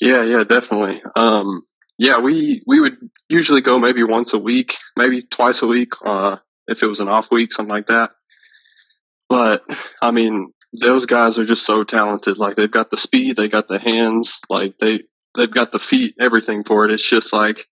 Yeah, 0.00 0.24
yeah, 0.24 0.44
definitely. 0.44 1.00
Um, 1.14 1.62
yeah, 2.02 2.18
we 2.18 2.60
we 2.66 2.80
would 2.80 2.96
usually 3.28 3.60
go 3.60 3.78
maybe 3.78 4.02
once 4.02 4.32
a 4.32 4.38
week, 4.38 4.74
maybe 4.96 5.20
twice 5.22 5.62
a 5.62 5.68
week, 5.68 5.92
uh, 6.04 6.36
if 6.66 6.82
it 6.82 6.86
was 6.88 6.98
an 6.98 7.08
off 7.08 7.30
week, 7.30 7.52
something 7.52 7.72
like 7.72 7.86
that. 7.86 8.10
But 9.28 9.62
I 10.02 10.10
mean, 10.10 10.48
those 10.80 11.06
guys 11.06 11.38
are 11.38 11.44
just 11.44 11.64
so 11.64 11.84
talented. 11.84 12.38
Like 12.38 12.56
they've 12.56 12.68
got 12.68 12.90
the 12.90 12.96
speed, 12.96 13.36
they 13.36 13.48
got 13.48 13.68
the 13.68 13.78
hands, 13.78 14.40
like 14.50 14.78
they 14.78 15.02
they've 15.36 15.50
got 15.50 15.70
the 15.70 15.78
feet, 15.78 16.16
everything 16.18 16.64
for 16.64 16.84
it. 16.84 16.90
It's 16.90 17.08
just 17.08 17.32
like 17.32 17.66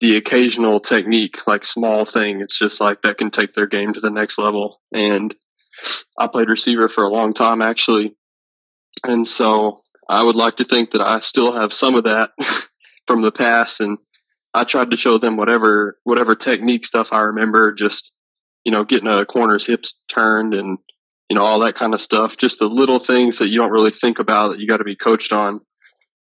the 0.00 0.16
occasional 0.16 0.80
technique, 0.80 1.46
like 1.46 1.62
small 1.62 2.06
thing. 2.06 2.40
It's 2.40 2.58
just 2.58 2.80
like 2.80 3.02
that 3.02 3.18
can 3.18 3.30
take 3.30 3.52
their 3.52 3.66
game 3.66 3.92
to 3.92 4.00
the 4.00 4.10
next 4.10 4.38
level. 4.38 4.80
And 4.94 5.34
I 6.18 6.28
played 6.28 6.48
receiver 6.48 6.88
for 6.88 7.04
a 7.04 7.12
long 7.12 7.34
time 7.34 7.60
actually, 7.60 8.16
and 9.06 9.28
so 9.28 9.76
I 10.08 10.22
would 10.22 10.36
like 10.36 10.56
to 10.56 10.64
think 10.64 10.92
that 10.92 11.02
I 11.02 11.18
still 11.18 11.52
have 11.52 11.74
some 11.74 11.96
of 11.96 12.04
that 12.04 12.30
from 13.08 13.22
the 13.22 13.32
past, 13.32 13.80
and 13.80 13.98
I 14.54 14.62
tried 14.62 14.92
to 14.92 14.96
show 14.96 15.18
them 15.18 15.36
whatever 15.36 15.96
whatever 16.04 16.36
technique 16.36 16.86
stuff 16.86 17.12
I 17.12 17.22
remember, 17.22 17.72
just 17.72 18.12
you 18.64 18.70
know, 18.70 18.84
getting 18.84 19.08
a 19.08 19.24
corner's 19.24 19.66
hips 19.66 20.00
turned 20.12 20.54
and 20.54 20.78
you 21.28 21.34
know 21.34 21.44
all 21.44 21.60
that 21.60 21.74
kind 21.74 21.94
of 21.94 22.00
stuff. 22.00 22.36
Just 22.36 22.60
the 22.60 22.68
little 22.68 23.00
things 23.00 23.38
that 23.38 23.48
you 23.48 23.58
don't 23.58 23.72
really 23.72 23.90
think 23.90 24.20
about 24.20 24.48
that 24.50 24.60
you 24.60 24.68
got 24.68 24.76
to 24.76 24.84
be 24.84 24.94
coached 24.94 25.32
on, 25.32 25.60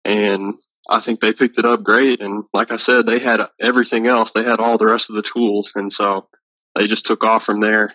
and 0.06 0.56
I 0.90 1.02
think 1.02 1.20
they 1.20 1.34
picked 1.34 1.60
it 1.60 1.66
up 1.66 1.84
great. 1.84 2.22
And 2.22 2.46
like 2.54 2.72
I 2.72 2.78
said, 2.78 3.06
they 3.06 3.20
had 3.20 3.42
everything 3.60 4.08
else. 4.08 4.32
They 4.32 4.44
had 4.44 4.60
all 4.60 4.78
the 4.78 4.88
rest 4.88 5.10
of 5.10 5.16
the 5.16 5.22
tools, 5.22 5.74
and 5.76 5.92
so 5.92 6.28
they 6.76 6.88
just 6.88 7.06
took 7.06 7.24
off 7.24 7.44
from 7.44 7.60
there. 7.60 7.92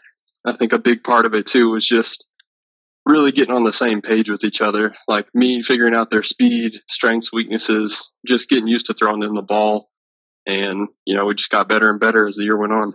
I 0.46 0.52
think 0.52 0.74
a 0.74 0.78
big 0.78 1.02
part 1.02 1.24
of 1.24 1.34
it 1.34 1.46
too 1.46 1.70
was 1.70 1.86
just 1.86 2.28
really 3.06 3.32
getting 3.32 3.54
on 3.54 3.62
the 3.62 3.72
same 3.72 4.00
page 4.00 4.30
with 4.30 4.44
each 4.44 4.60
other. 4.60 4.94
Like 5.06 5.28
me 5.34 5.62
figuring 5.62 5.94
out 5.94 6.10
their 6.10 6.22
speed, 6.22 6.74
strengths, 6.88 7.32
weaknesses, 7.32 8.12
just 8.26 8.48
getting 8.48 8.68
used 8.68 8.86
to 8.86 8.94
throwing 8.94 9.20
them 9.20 9.34
the 9.34 9.42
ball. 9.42 9.90
And, 10.46 10.88
you 11.04 11.14
know, 11.16 11.26
we 11.26 11.34
just 11.34 11.50
got 11.50 11.68
better 11.68 11.90
and 11.90 12.00
better 12.00 12.26
as 12.26 12.36
the 12.36 12.44
year 12.44 12.56
went 12.56 12.72
on. 12.72 12.94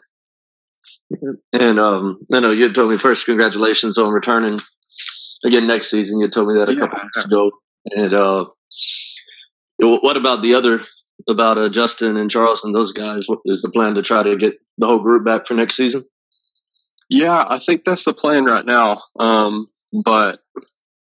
And 1.53 1.79
um, 1.79 2.19
I 2.31 2.39
know 2.39 2.51
you 2.51 2.63
had 2.63 2.75
told 2.75 2.91
me 2.91 2.97
first, 2.97 3.25
congratulations 3.25 3.97
on 3.97 4.11
returning 4.11 4.59
again 5.43 5.65
next 5.67 5.89
season. 5.89 6.19
You 6.19 6.29
told 6.29 6.47
me 6.47 6.59
that 6.59 6.69
a 6.69 6.73
Yeah. 6.73 6.79
couple 6.81 6.99
weeks 7.03 7.25
ago. 7.25 7.51
And 7.85 8.13
uh, 8.13 8.45
what 9.79 10.17
about 10.17 10.41
the 10.41 10.55
other, 10.55 10.81
about 11.27 11.57
uh, 11.57 11.69
Justin 11.69 12.17
and 12.17 12.29
Charles 12.29 12.63
and 12.63 12.75
those 12.75 12.91
guys? 12.91 13.27
What 13.27 13.39
is 13.45 13.61
the 13.61 13.69
plan 13.69 13.95
to 13.95 14.01
try 14.03 14.21
to 14.21 14.35
get 14.35 14.59
the 14.77 14.85
whole 14.87 14.99
group 14.99 15.25
back 15.25 15.47
for 15.47 15.55
next 15.55 15.75
season? 15.75 16.05
Yeah, 17.09 17.43
I 17.47 17.57
think 17.57 17.83
that's 17.83 18.05
the 18.05 18.13
plan 18.13 18.45
right 18.45 18.65
now. 18.65 18.99
Um, 19.17 19.65
but 19.91 20.39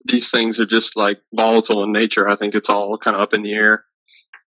these 0.06 0.32
things 0.32 0.60
are 0.60 0.66
just 0.66 0.96
like 0.96 1.22
volatile 1.34 1.84
in 1.84 1.92
nature. 1.92 2.28
I 2.28 2.36
think 2.36 2.56
it's 2.56 2.70
all 2.70 2.98
kind 2.98 3.16
of 3.16 3.22
up 3.22 3.34
in 3.34 3.42
the 3.42 3.54
air. 3.54 3.86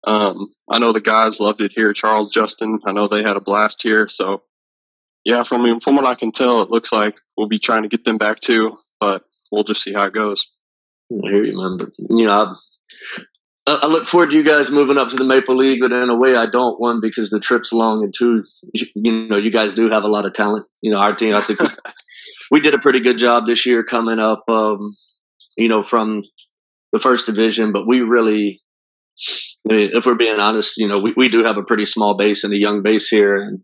Um, 0.06 0.48
I 0.68 0.78
know 0.78 0.92
the 0.92 1.00
guys 1.00 1.40
loved 1.40 1.60
it 1.60 1.72
here. 1.72 1.92
Charles, 1.92 2.30
Justin, 2.30 2.80
I 2.86 2.92
know 2.92 3.06
they 3.06 3.22
had 3.22 3.36
a 3.36 3.40
blast 3.40 3.82
here. 3.82 4.08
So, 4.08 4.42
yeah, 5.24 5.42
from 5.42 5.80
from 5.80 5.96
what 5.96 6.06
I 6.06 6.14
can 6.14 6.32
tell, 6.32 6.62
it 6.62 6.70
looks 6.70 6.92
like 6.92 7.16
we'll 7.36 7.48
be 7.48 7.58
trying 7.58 7.82
to 7.82 7.88
get 7.88 8.04
them 8.04 8.16
back 8.16 8.40
too. 8.40 8.72
But 8.98 9.24
we'll 9.52 9.64
just 9.64 9.82
see 9.82 9.92
how 9.92 10.04
it 10.04 10.14
goes. 10.14 10.56
I 11.12 11.28
hear 11.28 11.44
you, 11.44 11.56
man. 11.56 11.76
But 11.76 11.90
you 11.98 12.26
know, 12.26 12.56
I, 13.66 13.72
I 13.82 13.86
look 13.86 14.08
forward 14.08 14.30
to 14.30 14.36
you 14.36 14.42
guys 14.42 14.70
moving 14.70 14.96
up 14.96 15.10
to 15.10 15.16
the 15.16 15.24
Maple 15.24 15.56
League, 15.56 15.80
but 15.80 15.92
in 15.92 16.08
a 16.08 16.16
way, 16.16 16.34
I 16.34 16.46
don't. 16.46 16.80
One 16.80 17.00
because 17.02 17.28
the 17.28 17.40
trip's 17.40 17.72
long, 17.72 18.02
and 18.02 18.14
two, 18.16 18.44
you 18.72 19.28
know, 19.28 19.36
you 19.36 19.50
guys 19.50 19.74
do 19.74 19.90
have 19.90 20.04
a 20.04 20.08
lot 20.08 20.24
of 20.24 20.32
talent. 20.32 20.66
You 20.80 20.92
know, 20.92 20.98
our 20.98 21.14
team. 21.14 21.34
I 21.34 21.42
think 21.42 21.60
we, 22.50 22.60
did 22.60 22.74
a 22.74 22.78
pretty 22.78 23.00
good 23.00 23.18
job 23.18 23.46
this 23.46 23.64
year 23.66 23.82
coming 23.84 24.18
up. 24.18 24.44
Um, 24.48 24.96
you 25.56 25.68
know, 25.68 25.82
from 25.82 26.22
the 26.92 26.98
first 26.98 27.26
division, 27.26 27.72
but 27.72 27.86
we 27.86 28.00
really, 28.00 28.60
I 29.68 29.72
mean, 29.74 29.90
if 29.92 30.06
we're 30.06 30.14
being 30.14 30.38
honest, 30.40 30.76
you 30.78 30.88
know, 30.88 30.98
we, 31.00 31.12
we 31.16 31.28
do 31.28 31.42
have 31.44 31.58
a 31.58 31.64
pretty 31.64 31.84
small 31.84 32.16
base 32.16 32.44
and 32.44 32.52
a 32.52 32.58
young 32.58 32.82
base 32.82 33.08
here, 33.08 33.36
and 33.36 33.60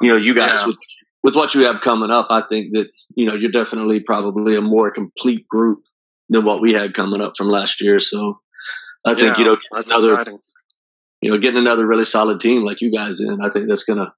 you 0.00 0.10
know, 0.10 0.16
you 0.16 0.34
guys 0.34 0.60
Yeah. 0.60 0.68
with 0.68 0.78
with 1.22 1.36
what 1.36 1.54
you 1.54 1.64
have 1.66 1.80
coming 1.82 2.10
up, 2.10 2.28
I 2.30 2.42
think 2.48 2.72
that 2.72 2.88
you 3.14 3.26
know 3.26 3.34
you're 3.34 3.50
definitely 3.50 4.00
probably 4.00 4.56
a 4.56 4.60
more 4.62 4.90
complete 4.90 5.46
group 5.48 5.80
than 6.28 6.44
what 6.44 6.62
we 6.62 6.72
had 6.72 6.94
coming 6.94 7.20
up 7.20 7.32
from 7.36 7.48
last 7.48 7.80
year. 7.82 7.98
So 7.98 8.40
I 9.06 9.14
think 9.14 9.36
Yeah, 9.36 9.38
you 9.38 9.44
know 9.50 9.56
that's 9.74 9.90
another 9.90 10.12
exciting. 10.12 10.38
you 11.22 11.30
know 11.30 11.38
getting 11.38 11.58
another 11.58 11.86
really 11.86 12.04
solid 12.04 12.40
team 12.40 12.62
like 12.64 12.80
you 12.80 12.92
guys 12.92 13.20
in, 13.20 13.40
I 13.42 13.50
think 13.50 13.68
that's 13.68 13.84
gonna 13.84 14.12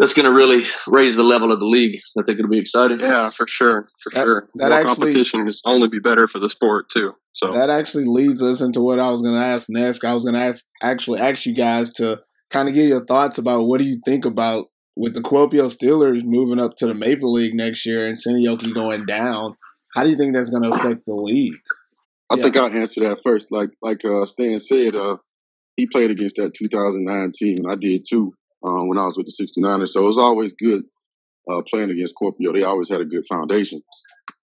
that's 0.00 0.14
gonna 0.14 0.32
really 0.32 0.64
raise 0.88 1.14
the 1.14 1.22
level 1.22 1.52
of 1.52 1.60
the 1.60 1.66
league. 1.66 2.00
I 2.18 2.22
think 2.24 2.38
it'll 2.40 2.50
be 2.50 2.58
exciting. 2.58 2.98
Yeah, 3.00 3.30
for 3.30 3.46
sure, 3.46 3.86
for 4.02 4.10
That- 4.14 4.24
sure. 4.24 4.48
that 4.56 4.70
More 4.70 4.78
actually- 4.78 4.94
competition 4.96 5.46
is 5.46 5.62
only 5.64 5.86
be 5.88 5.98
better 6.00 6.26
for 6.26 6.38
the 6.40 6.48
sport 6.48 6.88
too. 6.88 7.12
So 7.32 7.52
That 7.52 7.70
actually 7.70 8.06
leads 8.06 8.42
us 8.42 8.60
into 8.60 8.80
what 8.80 8.98
I 8.98 9.10
was 9.10 9.22
going 9.22 9.34
to 9.38 9.44
ask 9.46 9.66
next. 9.70 10.02
I 10.04 10.14
was 10.14 10.24
going 10.24 10.34
to 10.34 10.40
ask 10.40 10.64
actually 10.82 11.20
ask 11.20 11.46
you 11.46 11.54
guys 11.54 11.92
to 11.94 12.18
kind 12.50 12.68
of 12.68 12.74
get 12.74 12.88
your 12.88 13.04
thoughts 13.04 13.38
about 13.38 13.66
what 13.66 13.78
do 13.80 13.84
you 13.86 14.00
think 14.04 14.24
about 14.24 14.64
with 14.96 15.14
the 15.14 15.20
Kuopio 15.20 15.70
Steelers 15.74 16.22
moving 16.24 16.58
up 16.58 16.76
to 16.78 16.86
the 16.86 16.94
Maple 16.94 17.32
League 17.32 17.54
next 17.54 17.86
year 17.86 18.06
and 18.06 18.16
Seinäjoki 18.18 18.74
going 18.74 19.06
down. 19.06 19.54
How 19.94 20.02
do 20.04 20.10
you 20.10 20.16
think 20.16 20.34
that's 20.34 20.50
going 20.50 20.64
to 20.64 20.70
affect 20.70 21.06
the 21.06 21.14
league? 21.14 21.54
I 22.30 22.36
Yeah. 22.36 22.42
think 22.44 22.56
I'll 22.56 22.70
answer 22.70 23.00
that 23.02 23.22
first. 23.22 23.50
Like 23.52 23.70
like 23.82 24.04
uh, 24.04 24.24
Stan 24.26 24.60
said, 24.60 24.94
uh, 24.96 25.16
he 25.76 25.86
played 25.86 26.10
against 26.10 26.36
that 26.36 26.52
2009 26.54 27.32
team, 27.34 27.58
and 27.58 27.70
I 27.70 27.74
did 27.76 28.04
too 28.08 28.32
um, 28.64 28.88
when 28.88 28.98
I 28.98 29.04
was 29.06 29.16
with 29.16 29.26
the 29.26 29.44
69ers. 29.44 29.88
So 29.88 30.02
it 30.02 30.06
was 30.06 30.18
always 30.18 30.52
good 30.52 30.84
uh, 31.50 31.62
playing 31.68 31.90
against 31.90 32.14
Kuopio. 32.14 32.54
They 32.54 32.62
always 32.62 32.88
had 32.88 33.00
a 33.00 33.06
good 33.06 33.24
foundation. 33.28 33.82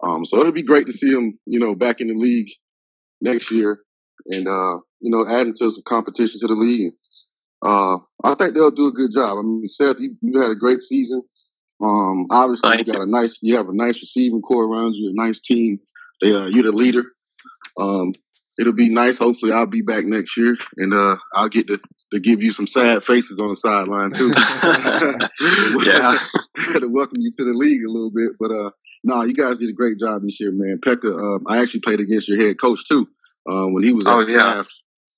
Um, 0.04 0.26
so 0.26 0.38
it'll 0.40 0.52
be 0.52 0.64
great 0.64 0.88
to 0.88 0.94
see 0.94 1.12
them, 1.12 1.40
you 1.46 1.60
know, 1.60 1.76
back 1.76 2.02
in 2.02 2.08
the 2.08 2.14
league 2.14 2.50
next 3.22 3.52
year, 3.52 3.80
and 4.28 4.48
uh, 4.48 4.78
you 5.00 5.12
know, 5.12 5.26
adding 5.28 5.54
to 5.56 5.70
some 5.70 5.84
competition 5.86 6.40
to 6.40 6.48
the 6.48 6.54
league. 6.54 6.94
Uh, 7.66 7.98
I 8.24 8.36
think 8.36 8.54
they'll 8.54 8.72
do 8.72 8.88
a 8.88 8.92
good 8.92 9.12
job. 9.12 9.38
I 9.38 9.42
mean, 9.42 9.68
Seth, 9.68 10.00
you, 10.00 10.16
you 10.22 10.40
had 10.40 10.52
a 10.52 10.56
great 10.56 10.82
season. 10.82 11.24
Um, 11.84 12.28
obviously, 12.30 12.70
Thank 12.70 12.88
you 12.88 12.94
got 12.94 13.02
a 13.04 13.10
nice, 13.10 13.40
you 13.42 13.56
have 13.56 13.70
a 13.70 13.76
nice 13.76 14.02
receiving 14.02 14.42
core 14.42 14.66
around 14.66 14.96
you, 14.96 15.10
a 15.10 15.14
nice 15.14 15.40
team. 15.40 15.80
They, 16.22 16.34
uh, 16.34 16.48
you're 16.48 16.64
the 16.64 16.72
leader. 16.72 17.04
Um, 17.80 18.14
it'll 18.60 18.74
be 18.74 18.90
nice. 18.90 19.18
Hopefully, 19.18 19.52
I'll 19.52 19.68
be 19.68 19.82
back 19.82 20.06
next 20.06 20.38
year, 20.38 20.58
and 20.78 20.94
uh, 20.94 21.18
I'll 21.34 21.50
get 21.50 21.68
to, 21.68 21.80
to 22.14 22.20
give 22.20 22.42
you 22.42 22.52
some 22.52 22.68
sad 22.68 23.04
faces 23.04 23.40
on 23.40 23.50
the 23.50 23.56
sideline 23.56 24.12
too. 24.12 24.32
Yeah. 25.86 26.18
to 26.80 26.88
welcome 26.88 27.20
you 27.22 27.32
to 27.32 27.44
the 27.44 27.54
league 27.54 27.84
a 27.84 27.90
little 27.92 28.12
bit. 28.12 28.32
But 28.40 28.52
uh, 28.52 28.72
no, 29.04 29.24
you 29.24 29.34
guys 29.34 29.60
did 29.60 29.70
a 29.70 29.74
great 29.74 30.00
job 30.00 30.24
this 30.24 30.40
year, 30.40 30.52
man. 30.52 30.80
Pekka, 30.84 31.12
uh, 31.14 31.40
I 31.48 31.62
actually 31.62 31.82
played 31.82 32.00
against 32.00 32.28
your 32.28 32.42
head 32.42 32.60
coach 32.60 32.84
too 32.88 33.08
uh, 33.50 33.66
when 33.68 33.84
he 33.84 33.94
was 33.94 34.08
at 34.08 34.14
Oh, 34.14 34.20
yeah. 34.22 34.56
Taft. 34.56 34.74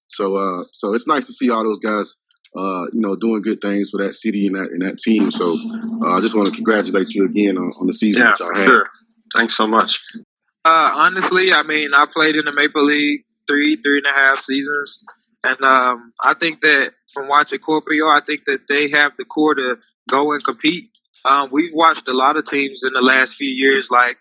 So 0.07 0.35
uh, 0.35 0.63
so 0.73 0.93
it's 0.93 1.07
nice 1.07 1.27
to 1.27 1.33
see 1.33 1.49
all 1.49 1.63
those 1.63 1.79
guys. 1.79 2.15
Uh, 2.57 2.85
you 2.93 2.99
know, 2.99 3.15
doing 3.15 3.43
good 3.43 3.61
things 3.61 3.91
for 3.91 4.03
that 4.03 4.13
city 4.13 4.47
and 4.47 4.55
that 4.55 4.69
and 4.71 4.81
that 4.81 4.97
team. 4.97 5.29
So 5.29 5.55
uh, 6.03 6.17
I 6.17 6.19
just 6.21 6.35
want 6.35 6.47
to 6.47 6.53
congratulate 6.55 7.13
you 7.13 7.25
again 7.25 7.57
on, 7.57 7.71
on 7.79 7.85
the 7.85 7.93
season 7.93 8.23
yeah, 8.23 8.33
y'all 8.39 8.47
for 8.47 8.55
had. 8.59 8.65
sure. 8.65 8.85
Thanks 9.35 9.55
so 9.55 9.67
much. 9.67 10.01
Uh, 10.65 10.91
honestly, 10.95 11.53
I 11.53 11.61
mean, 11.61 11.93
I 11.93 12.05
played 12.11 12.35
in 12.35 12.45
the 12.45 12.51
Maple 12.51 12.83
League 12.83 13.21
three, 13.47 13.75
three 13.75 13.97
and 13.97 14.07
a 14.07 14.11
half 14.11 14.39
seasons, 14.39 15.03
and 15.43 15.61
um, 15.63 16.13
I 16.21 16.33
think 16.33 16.61
that 16.61 16.93
from 17.13 17.27
watching 17.27 17.59
Kuopio, 17.59 18.11
I 18.11 18.21
think 18.25 18.45
that 18.45 18.67
they 18.67 18.89
have 18.89 19.13
the 19.17 19.25
core 19.25 19.55
to 19.55 19.77
go 20.09 20.33
and 20.33 20.43
compete. 20.43 20.89
Um, 21.25 21.49
we've 21.51 21.73
watched 21.73 22.07
a 22.07 22.13
lot 22.13 22.37
of 22.37 22.45
teams 22.45 22.83
in 22.83 22.93
the 22.93 23.01
last 23.01 23.35
few 23.35 23.49
years, 23.49 23.89
like 23.89 24.17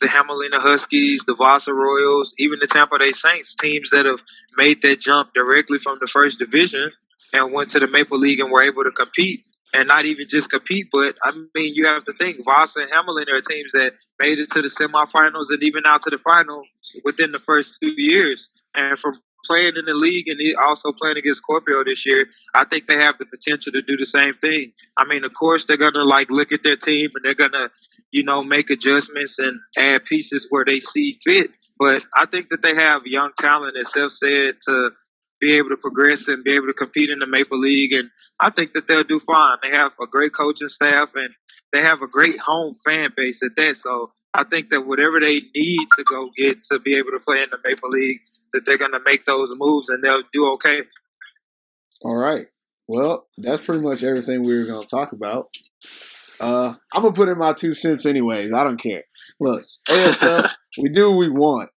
the 0.00 0.06
Hamelina 0.06 0.60
Huskies, 0.60 1.24
the 1.26 1.34
Vasa 1.34 1.72
Royals, 1.72 2.34
even 2.38 2.58
the 2.60 2.66
Tampere 2.66 3.12
Saints, 3.14 3.54
teams 3.54 3.90
that 3.90 4.06
have 4.06 4.22
made 4.56 4.82
that 4.82 5.00
jump 5.00 5.34
directly 5.34 5.78
from 5.78 5.98
the 6.00 6.06
first 6.06 6.38
division 6.38 6.90
and 7.32 7.52
went 7.52 7.70
to 7.70 7.80
the 7.80 7.88
Maple 7.88 8.18
League 8.18 8.40
and 8.40 8.50
were 8.50 8.62
able 8.62 8.84
to 8.84 8.90
compete. 8.90 9.44
And 9.74 9.86
not 9.86 10.06
even 10.06 10.28
just 10.30 10.48
compete, 10.48 10.88
but 10.90 11.18
I 11.22 11.32
mean, 11.54 11.74
you 11.74 11.86
have 11.88 12.06
to 12.06 12.14
think 12.14 12.42
Vasa 12.42 12.80
and 12.80 12.90
Hamelin 12.90 13.28
are 13.28 13.42
teams 13.42 13.72
that 13.72 13.92
made 14.18 14.38
it 14.38 14.48
to 14.52 14.62
the 14.62 14.68
semifinals 14.68 15.50
and 15.50 15.62
even 15.62 15.82
out 15.84 16.00
to 16.02 16.10
the 16.10 16.16
final 16.16 16.62
within 17.04 17.32
the 17.32 17.38
first 17.38 17.78
two 17.78 17.92
years. 17.94 18.48
And 18.74 18.98
from 18.98 19.20
playing 19.44 19.76
in 19.76 19.84
the 19.84 19.94
league 19.94 20.28
and 20.28 20.40
also 20.56 20.92
playing 20.92 21.16
against 21.16 21.42
Kuopio 21.48 21.84
this 21.84 22.04
year, 22.06 22.26
I 22.54 22.64
think 22.64 22.86
they 22.86 22.96
have 22.96 23.18
the 23.18 23.26
potential 23.26 23.72
to 23.72 23.82
do 23.82 23.96
the 23.96 24.06
same 24.06 24.34
thing. 24.34 24.72
I 24.96 25.04
mean, 25.04 25.24
of 25.24 25.32
course, 25.34 25.64
they're 25.64 25.76
gonna 25.76 26.04
like 26.04 26.30
look 26.30 26.52
at 26.52 26.62
their 26.62 26.76
team 26.76 27.10
and 27.14 27.24
they're 27.24 27.34
gonna, 27.48 27.70
you 28.10 28.24
know, 28.24 28.42
make 28.42 28.70
adjustments 28.70 29.38
and 29.38 29.58
add 29.76 30.04
pieces 30.04 30.46
where 30.50 30.64
they 30.64 30.80
see 30.80 31.18
fit. 31.24 31.50
But 31.78 32.04
I 32.16 32.26
think 32.26 32.48
that 32.48 32.62
they 32.62 32.74
have 32.74 33.06
young 33.06 33.30
talent, 33.38 33.76
as 33.76 33.92
Seth 33.92 34.12
said, 34.12 34.56
to 34.66 34.90
be 35.40 35.56
able 35.56 35.70
to 35.70 35.76
progress 35.76 36.28
and 36.28 36.42
be 36.42 36.54
able 36.54 36.66
to 36.66 36.72
compete 36.72 37.10
in 37.10 37.20
the 37.20 37.26
Maple 37.26 37.58
League. 37.58 37.92
And 37.92 38.10
I 38.40 38.50
think 38.50 38.72
that 38.72 38.86
they'll 38.86 39.04
do 39.04 39.20
fine. 39.20 39.58
They 39.62 39.70
have 39.70 39.92
a 40.00 40.06
great 40.06 40.34
coaching 40.34 40.68
staff 40.68 41.10
and 41.14 41.30
they 41.72 41.82
have 41.82 42.02
a 42.02 42.08
great 42.08 42.38
home 42.38 42.74
fan 42.84 43.12
base 43.16 43.42
at 43.42 43.54
that. 43.56 43.76
So 43.76 44.10
I 44.34 44.44
think 44.44 44.68
that 44.68 44.86
whatever 44.86 45.20
they 45.20 45.42
need 45.54 45.86
to 45.96 46.04
go 46.04 46.30
get 46.36 46.62
to 46.70 46.78
be 46.78 46.96
able 46.96 47.10
to 47.12 47.20
play 47.20 47.42
in 47.42 47.48
the 47.50 47.58
Maple 47.64 47.88
League, 47.88 48.20
that 48.52 48.64
they're 48.64 48.78
going 48.78 48.92
to 48.92 49.00
make 49.04 49.24
those 49.24 49.52
moves 49.56 49.88
and 49.88 50.02
they'll 50.02 50.22
do 50.32 50.46
okay. 50.52 50.82
All 52.02 52.16
right. 52.16 52.46
Well, 52.86 53.26
that's 53.36 53.60
pretty 53.60 53.82
much 53.82 54.02
everything 54.02 54.44
we 54.44 54.56
were 54.56 54.66
going 54.66 54.82
to 54.82 54.88
talk 54.88 55.12
about. 55.12 55.48
Uh, 56.40 56.74
I'm 56.94 57.02
gonna 57.02 57.14
put 57.14 57.28
in 57.28 57.38
my 57.38 57.52
two 57.52 57.74
cents 57.74 58.06
anyways. 58.06 58.52
I 58.52 58.62
don't 58.62 58.80
care. 58.80 59.02
Look, 59.40 59.62
AFL, 59.88 60.48
we 60.80 60.88
do 60.88 61.10
what 61.10 61.18
we 61.18 61.28
want. 61.28 61.70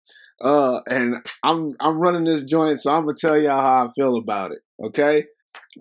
Uh, 0.40 0.80
and 0.88 1.16
I'm 1.44 1.74
I'm 1.80 1.98
running 1.98 2.24
this 2.24 2.44
joint, 2.44 2.80
so 2.80 2.92
I'm 2.92 3.04
gonna 3.04 3.16
tell 3.18 3.38
y'all 3.38 3.60
how 3.60 3.86
I 3.86 3.88
feel 3.94 4.16
about 4.16 4.52
it. 4.52 4.58
Okay, 4.82 5.24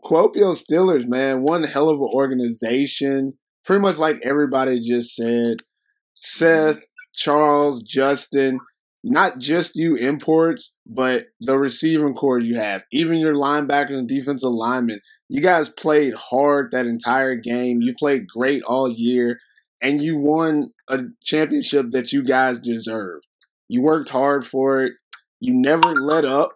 Kuopio 0.03 0.55
Steelers, 0.55 1.07
man, 1.07 1.43
one 1.43 1.63
hell 1.63 1.89
of 1.89 1.99
an 1.99 2.09
organization. 2.13 3.33
Pretty 3.65 3.81
much 3.81 3.97
like 3.97 4.19
everybody 4.23 4.79
just 4.79 5.15
said. 5.15 5.57
Seth, 6.19 6.81
Charles, 7.13 7.83
Justin, 7.83 8.59
not 9.03 9.37
just 9.37 9.75
you 9.75 9.95
imports, 9.95 10.73
but 10.85 11.27
the 11.39 11.57
receiving 11.57 12.15
core 12.15 12.39
you 12.39 12.55
have, 12.55 12.83
even 12.91 13.19
your 13.19 13.33
linebackers 13.33 13.97
and 13.97 14.07
defensive 14.07 14.51
linemen. 14.51 14.99
You 15.29 15.41
guys 15.41 15.69
played 15.69 16.13
hard 16.15 16.71
that 16.71 16.87
entire 16.87 17.35
game. 17.35 17.81
You 17.81 17.93
played 17.93 18.27
great 18.27 18.63
all 18.63 18.89
year, 18.89 19.39
and 19.81 20.01
you 20.01 20.17
won 20.17 20.71
a 20.87 21.03
championship 21.23 21.91
that 21.91 22.11
you 22.11 22.23
guys 22.23 22.59
deserve. 22.59 23.19
You 23.69 23.81
worked 23.81 24.09
hard 24.09 24.47
for 24.47 24.83
it. 24.83 24.93
You 25.39 25.53
never 25.53 25.93
let 25.93 26.25
up. 26.25 26.51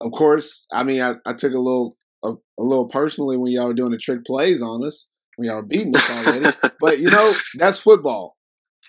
Of 0.00 0.12
course, 0.12 0.66
I 0.72 0.84
mean, 0.84 1.02
I, 1.02 1.14
I 1.26 1.32
took 1.32 1.52
a 1.52 1.58
little 1.58 1.96
a, 2.22 2.32
a 2.58 2.62
little 2.62 2.88
personally 2.88 3.36
when 3.36 3.52
y'all 3.52 3.66
were 3.66 3.74
doing 3.74 3.90
the 3.90 3.98
trick 3.98 4.24
plays 4.24 4.62
on 4.62 4.84
us 4.84 5.08
when 5.36 5.48
y'all 5.48 5.56
were 5.56 5.62
beating 5.62 5.96
us 5.96 6.10
already. 6.10 6.56
but 6.80 7.00
you 7.00 7.10
know, 7.10 7.32
that's 7.58 7.78
football, 7.78 8.36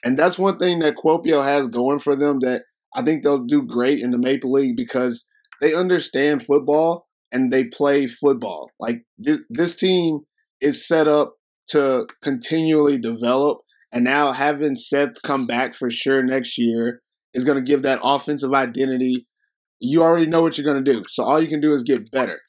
and 0.03 0.17
that's 0.17 0.39
one 0.39 0.57
thing 0.57 0.79
that 0.79 0.95
Kuopio 0.95 1.43
has 1.43 1.67
going 1.67 1.99
for 1.99 2.15
them 2.15 2.39
that 2.39 2.63
I 2.95 3.03
think 3.03 3.23
they'll 3.23 3.45
do 3.45 3.63
great 3.63 3.99
in 3.99 4.11
the 4.11 4.17
Maple 4.17 4.51
League 4.51 4.75
because 4.75 5.27
they 5.61 5.73
understand 5.73 6.43
football 6.43 7.07
and 7.31 7.51
they 7.51 7.65
play 7.65 8.07
football. 8.07 8.69
Like 8.79 9.03
this, 9.17 9.39
this 9.49 9.75
team 9.75 10.21
is 10.59 10.85
set 10.85 11.07
up 11.07 11.35
to 11.69 12.05
continually 12.23 12.97
develop, 12.97 13.59
and 13.93 14.03
now 14.03 14.33
having 14.33 14.75
Seth 14.75 15.21
come 15.23 15.45
back 15.45 15.73
for 15.73 15.89
sure 15.89 16.21
next 16.21 16.57
year 16.57 17.01
is 17.33 17.43
going 17.43 17.57
to 17.57 17.63
give 17.63 17.81
that 17.83 17.99
offensive 18.03 18.53
identity. 18.53 19.25
You 19.79 20.03
already 20.03 20.27
know 20.27 20.41
what 20.41 20.57
you're 20.57 20.65
going 20.65 20.83
to 20.83 20.93
do, 20.93 21.03
so 21.07 21.23
all 21.23 21.41
you 21.41 21.47
can 21.47 21.61
do 21.61 21.73
is 21.73 21.83
get 21.83 22.11
better. 22.11 22.39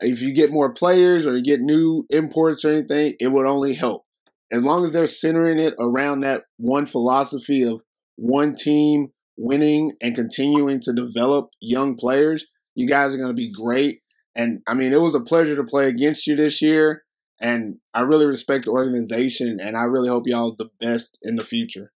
If 0.00 0.22
you 0.22 0.32
get 0.32 0.52
more 0.52 0.72
players 0.72 1.26
or 1.26 1.36
you 1.36 1.42
get 1.42 1.60
new 1.60 2.04
imports 2.08 2.64
or 2.64 2.70
anything, 2.70 3.14
it 3.18 3.28
would 3.28 3.46
only 3.46 3.74
help. 3.74 4.04
As 4.50 4.62
long 4.62 4.84
as 4.84 4.92
they're 4.92 5.08
centering 5.08 5.58
it 5.58 5.74
around 5.78 6.20
that 6.20 6.44
one 6.56 6.86
philosophy 6.86 7.62
of 7.62 7.82
one 8.16 8.54
team 8.54 9.08
winning 9.36 9.92
and 10.00 10.14
continuing 10.14 10.80
to 10.82 10.92
develop 10.92 11.50
young 11.60 11.96
players, 11.96 12.46
you 12.74 12.86
guys 12.86 13.14
are 13.14 13.18
going 13.18 13.28
to 13.28 13.34
be 13.34 13.52
great. 13.52 14.00
And 14.34 14.60
I 14.66 14.74
mean, 14.74 14.92
it 14.92 15.00
was 15.00 15.14
a 15.14 15.20
pleasure 15.20 15.56
to 15.56 15.64
play 15.64 15.88
against 15.88 16.26
you 16.26 16.36
this 16.36 16.62
year. 16.62 17.02
And 17.40 17.76
I 17.94 18.00
really 18.00 18.26
respect 18.26 18.64
the 18.64 18.72
organization, 18.72 19.58
and 19.60 19.76
I 19.76 19.82
really 19.82 20.08
hope 20.08 20.24
y'all 20.26 20.56
the 20.58 20.70
best 20.80 21.18
in 21.22 21.36
the 21.36 21.44
future. 21.44 21.92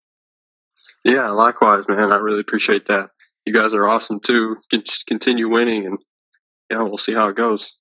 Yeah, 1.03 1.29
likewise, 1.29 1.87
man. 1.87 2.11
I 2.11 2.17
really 2.17 2.41
appreciate 2.41 2.85
that. 2.87 3.09
You 3.45 3.53
guys 3.53 3.73
are 3.73 3.87
awesome 3.87 4.19
too. 4.19 4.57
Just 4.71 5.07
continue 5.07 5.49
winning, 5.49 5.87
and 5.87 5.97
yeah, 6.69 6.83
we'll 6.83 6.97
see 6.97 7.13
how 7.13 7.29
it 7.29 7.35
goes. 7.35 7.75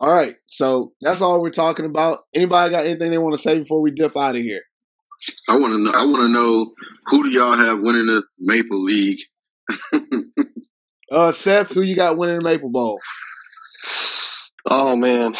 All 0.00 0.12
right, 0.12 0.36
so 0.46 0.92
that's 1.00 1.20
all 1.20 1.40
we're 1.40 1.50
talking 1.50 1.86
about. 1.86 2.18
Anybody 2.34 2.70
got 2.70 2.84
anything 2.84 3.10
they 3.10 3.18
want 3.18 3.34
to 3.36 3.40
say 3.40 3.58
before 3.58 3.80
we 3.80 3.90
dip 3.90 4.16
out 4.16 4.36
of 4.36 4.42
here? 4.42 4.62
I 5.48 5.56
want 5.56 5.72
to 5.72 5.78
know. 5.78 5.92
I 5.94 6.04
want 6.04 6.16
to 6.18 6.28
know 6.28 6.72
who 7.06 7.22
do 7.22 7.30
y'all 7.30 7.56
have 7.56 7.82
winning 7.82 8.06
the 8.06 8.22
Maple 8.38 8.82
League? 8.82 9.20
Uh, 11.10 11.30
Seth, 11.30 11.72
who 11.72 11.82
you 11.82 11.94
got 11.94 12.16
winning 12.16 12.38
the 12.38 12.44
Maple 12.44 12.70
Bowl? 12.70 12.98
Oh 14.66 14.96
man, 14.96 15.34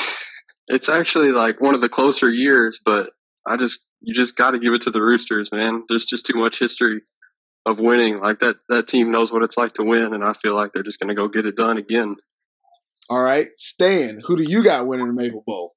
it's 0.69 0.89
actually 0.89 1.33
like 1.33 1.61
one 1.61 1.75
of 1.75 1.81
the 1.81 1.89
closer 1.89 2.31
years, 2.31 2.79
but 2.85 3.11
I 3.47 3.57
just 3.57 3.85
you 4.01 4.15
just 4.15 4.37
got 4.37 4.53
to 4.53 4.59
give 4.59 4.75
it 4.75 4.83
to 4.83 4.91
the 4.91 5.03
Roosters, 5.03 5.51
man. 5.51 5.83
There's 5.89 6.05
just 6.05 6.27
too 6.27 6.39
much 6.39 6.59
history 6.59 7.01
of 7.67 7.81
winning. 7.81 8.21
Like 8.21 8.41
that 8.41 8.57
that 8.69 8.87
team 8.87 9.11
knows 9.11 9.33
what 9.33 9.43
it's 9.43 9.57
like 9.57 9.73
to 9.75 9.83
win, 9.83 10.15
and 10.15 10.23
I 10.23 10.35
feel 10.35 10.55
like 10.55 10.73
they're 10.73 10.83
just 10.83 11.01
going 11.01 11.09
to 11.09 11.15
go 11.15 11.29
get 11.29 11.47
it 11.47 11.57
done 11.57 11.79
again. 11.79 12.15
All 13.11 13.23
right, 13.23 13.49
Stan, 13.57 14.21
who 14.25 14.37
do 14.37 14.45
you 14.45 14.65
got 14.65 14.87
winning 14.87 15.09
the 15.09 15.13
Maple 15.13 15.45
Bowl? 15.47 15.75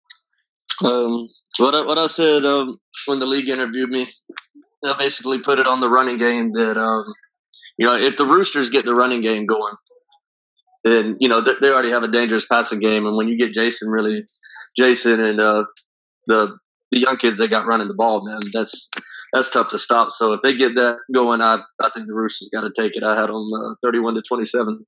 Um, 0.84 1.28
what 1.58 1.76
I, 1.76 1.86
what 1.86 1.98
I 1.98 2.08
said 2.08 2.46
um, 2.46 2.78
when 3.06 3.20
the 3.20 3.26
league 3.26 3.50
interviewed 3.50 3.90
me, 3.90 4.08
I 4.86 4.96
basically 4.98 5.40
put 5.40 5.60
it 5.60 5.68
on 5.68 5.82
the 5.82 5.90
running 5.90 6.18
game 6.18 6.54
that 6.54 6.78
um, 6.78 7.06
you 7.78 7.86
know 7.86 7.96
if 7.96 8.16
the 8.16 8.26
Roosters 8.26 8.70
get 8.70 8.86
the 8.86 8.96
running 8.96 9.22
game 9.22 9.46
going, 9.46 9.74
then 10.84 11.18
you 11.20 11.28
know 11.28 11.42
they, 11.42 11.54
they 11.60 11.68
already 11.68 11.92
have 11.92 12.04
a 12.04 12.12
dangerous 12.12 12.46
passing 12.46 12.80
game, 12.80 13.06
and 13.06 13.18
when 13.18 13.28
you 13.28 13.38
get 13.38 13.54
Jason 13.54 13.90
really, 13.90 14.24
Jason 14.78 15.20
and 15.20 15.42
uh, 15.42 15.66
the 16.28 16.58
the 16.92 17.00
young 17.00 17.18
kids 17.18 17.38
they 17.38 17.48
got 17.48 17.66
running 17.66 17.88
the 17.88 17.94
ball, 17.94 18.26
man, 18.26 18.40
that's 18.54 18.90
that's 19.34 19.50
tough 19.50 19.70
to 19.70 19.80
stop. 19.80 20.12
So 20.12 20.34
if 20.34 20.42
they 20.44 20.56
get 20.56 20.76
that 20.76 20.98
going, 21.14 21.42
I 21.42 21.58
I 21.82 21.90
think 21.94 22.08
the 22.08 22.16
Roosters 22.16 22.50
got 22.54 22.62
to 22.62 22.72
take 22.76 22.96
it. 22.96 23.04
I 23.04 23.20
had 23.20 23.30
them 23.30 23.50
uh, 23.54 23.76
thirty-one 23.84 24.14
to 24.16 24.22
twenty-seven. 24.22 24.86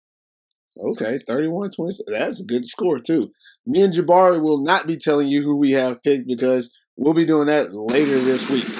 Okay, 0.78 1.20
31 1.28 1.72
27. 1.72 2.14
That's 2.20 2.42
a 2.42 2.46
good 2.46 2.66
score, 2.66 3.00
too. 3.00 3.32
Me 3.66 3.82
and 3.82 3.94
Jabari 3.94 4.42
will 4.42 4.64
not 4.64 4.88
be 4.88 4.98
telling 4.98 5.28
you 5.28 5.42
who 5.44 5.58
we 5.58 5.72
have 5.72 6.02
picked 6.04 6.28
because 6.28 6.72
we'll 6.96 7.14
be 7.14 7.26
doing 7.26 7.48
that 7.48 7.74
later 7.74 8.22
this 8.24 8.50
week 8.50 8.66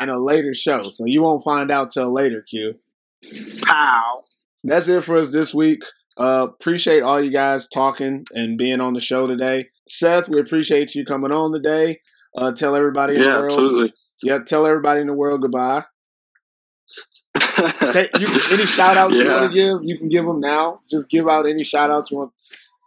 in 0.00 0.08
a 0.08 0.18
later 0.18 0.54
show. 0.54 0.90
So 0.90 1.04
you 1.06 1.22
won't 1.22 1.44
find 1.44 1.70
out 1.70 1.90
till 1.90 2.12
later, 2.12 2.44
Q. 2.48 2.74
Pow. 3.62 4.24
That's 4.64 4.88
it 4.88 5.04
for 5.04 5.16
us 5.18 5.32
this 5.32 5.54
week. 5.54 5.82
Uh, 6.16 6.48
appreciate 6.48 7.02
all 7.02 7.20
you 7.20 7.30
guys 7.30 7.68
talking 7.68 8.24
and 8.34 8.58
being 8.58 8.80
on 8.80 8.94
the 8.94 9.00
show 9.00 9.26
today. 9.26 9.66
Seth, 9.88 10.28
we 10.28 10.40
appreciate 10.40 10.94
you 10.94 11.04
coming 11.04 11.32
on 11.32 11.52
today. 11.52 12.00
Uh, 12.36 12.52
tell 12.52 12.74
everybody 12.74 13.14
in 13.14 13.20
the 13.20 13.26
Yeah, 13.26 13.38
world. 13.38 13.50
absolutely. 13.50 13.92
Yeah, 14.22 14.38
tell 14.46 14.66
everybody 14.66 15.00
in 15.00 15.06
the 15.06 15.14
world 15.14 15.42
goodbye. 15.42 15.84
Take, 17.92 18.18
you, 18.18 18.28
any 18.52 18.66
shout 18.66 18.96
outs 18.96 19.16
you 19.16 19.28
want 19.28 19.50
to 19.50 19.54
give, 19.54 19.78
you 19.82 19.98
can 19.98 20.08
give 20.08 20.24
them 20.24 20.40
now. 20.40 20.80
Just 20.90 21.08
give 21.08 21.28
out 21.28 21.46
any 21.46 21.64
shout 21.64 21.90
outs 21.90 22.10
you 22.10 22.18
want. 22.18 22.32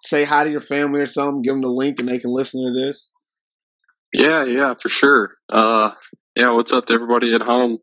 Say 0.03 0.23
hi 0.23 0.43
to 0.43 0.49
your 0.49 0.61
family 0.61 1.01
or 1.01 1.05
something. 1.05 1.41
Give 1.41 1.53
them 1.53 1.61
the 1.61 1.69
link 1.69 1.99
and 1.99 2.09
they 2.09 2.19
can 2.19 2.31
listen 2.31 2.63
to 2.65 2.73
this. 2.73 3.11
Yeah, 4.13 4.43
yeah, 4.43 4.73
for 4.73 4.89
sure. 4.89 5.31
Uh, 5.49 5.91
yeah, 6.35 6.51
what's 6.51 6.73
up 6.73 6.85
to 6.87 6.93
everybody 6.93 7.33
at 7.33 7.41
home? 7.41 7.77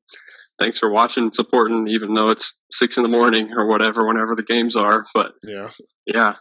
Thanks 0.59 0.79
for 0.79 0.91
watching 0.91 1.25
and 1.25 1.35
supporting, 1.35 1.87
even 1.89 2.15
though 2.15 2.31
it's 2.31 2.55
six 2.71 2.97
in 2.97 3.05
the 3.05 3.09
morning 3.09 3.53
or 3.55 3.67
whatever, 3.67 4.07
whenever 4.07 4.35
the 4.35 4.43
games 4.43 4.75
are. 4.75 5.05
But 5.15 5.33
Yeah. 5.43 5.69
yeah, 6.07 6.35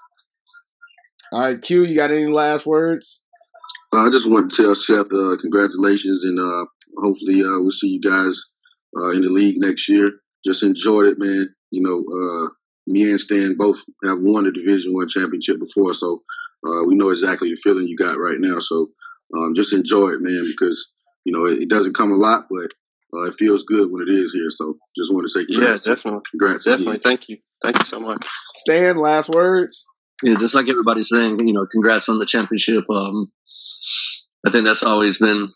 All 1.32 1.42
right, 1.42 1.62
Q, 1.62 1.84
you 1.84 1.96
got 1.96 2.10
any 2.12 2.26
last 2.26 2.66
words? 2.66 3.24
Uh, 3.94 4.08
I 4.08 4.10
just 4.10 4.30
want 4.30 4.52
to 4.52 4.64
tell 4.64 4.76
Seth 4.76 5.12
uh, 5.14 5.38
congratulations, 5.40 6.24
and 6.24 6.40
uh, 6.40 6.66
hopefully 6.98 7.42
uh, 7.42 7.60
we'll 7.62 7.72
see 7.72 7.88
you 7.88 8.02
guys 8.02 8.42
uh, 8.98 9.10
in 9.12 9.22
the 9.22 9.30
league 9.30 9.56
next 9.60 9.88
year. 9.88 10.08
Just 10.48 10.64
enjoyed 10.64 11.08
it, 11.08 11.20
man. 11.20 11.50
You 11.72 11.82
know, 11.84 12.00
uh, 12.00 12.50
me 12.88 13.12
and 13.12 13.20
Stan 13.20 13.56
both 13.58 13.84
have 14.06 14.20
won 14.22 14.46
the 14.46 14.52
Division 14.52 14.94
One 14.94 15.10
championship 15.10 15.60
before, 15.60 15.94
so 15.94 16.24
uh, 16.66 16.84
we 16.88 16.96
know 16.96 17.10
exactly 17.10 17.50
the 17.50 17.60
feeling 17.62 17.86
you 17.86 17.98
got 17.98 18.18
right 18.18 18.40
now. 18.40 18.60
So 18.60 18.88
um, 19.36 19.54
just 19.56 19.74
enjoy 19.74 20.10
it, 20.12 20.22
man, 20.22 20.46
because 20.48 20.88
you 21.26 21.34
know 21.34 21.46
it, 21.46 21.64
it 21.64 21.70
doesn't 21.70 21.96
come 21.98 22.14
a 22.14 22.16
lot, 22.16 22.46
but 22.50 22.72
uh, 23.14 23.24
it 23.24 23.36
feels 23.36 23.64
good 23.64 23.92
when 23.92 24.08
it 24.08 24.10
is 24.10 24.34
here. 24.34 24.50
So 24.50 24.78
just 24.96 25.14
want 25.14 25.26
to 25.26 25.30
say 25.30 25.46
yeah, 25.50 25.58
congrats. 25.60 25.84
definitely, 25.84 26.22
congrats 26.32 26.64
definitely. 26.64 26.96
again. 26.96 27.02
Thank 27.02 27.28
you, 27.28 27.38
thank 27.62 27.80
you 27.80 27.86
so 27.86 28.00
much. 28.00 28.26
Stan, 28.54 28.96
last 28.98 29.30
words? 29.30 29.86
Yeah, 30.24 30.36
just 30.40 30.56
like 30.56 30.70
everybody's 30.70 31.10
saying, 31.10 31.46
you 31.46 31.54
know, 31.54 31.68
congrats 31.70 32.08
on 32.08 32.20
the 32.20 32.26
championship. 32.26 32.86
Um, 32.90 33.32
I 34.48 34.50
think 34.50 34.64
that's 34.64 34.84
always 34.84 35.18
been 35.18 35.52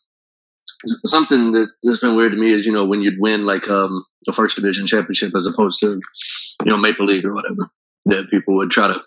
something 1.05 1.53
that 1.53 1.69
has 1.87 1.99
been 1.99 2.15
weird 2.15 2.33
to 2.33 2.37
me 2.37 2.53
is, 2.53 2.65
you 2.65 2.73
know, 2.73 2.85
when 2.85 3.01
you'd 3.01 3.19
win 3.19 3.45
like 3.45 3.69
um, 3.69 4.03
the 4.25 4.33
first 4.33 4.55
division 4.55 4.87
championship 4.87 5.35
as 5.35 5.47
opposed 5.47 5.79
to, 5.81 5.99
you 6.63 6.71
know, 6.71 6.77
Maple 6.77 7.05
League 7.05 7.25
or 7.25 7.33
whatever, 7.33 7.69
that 8.05 8.29
people 8.29 8.55
would 8.55 8.71
try 8.71 8.87
to 8.87 9.01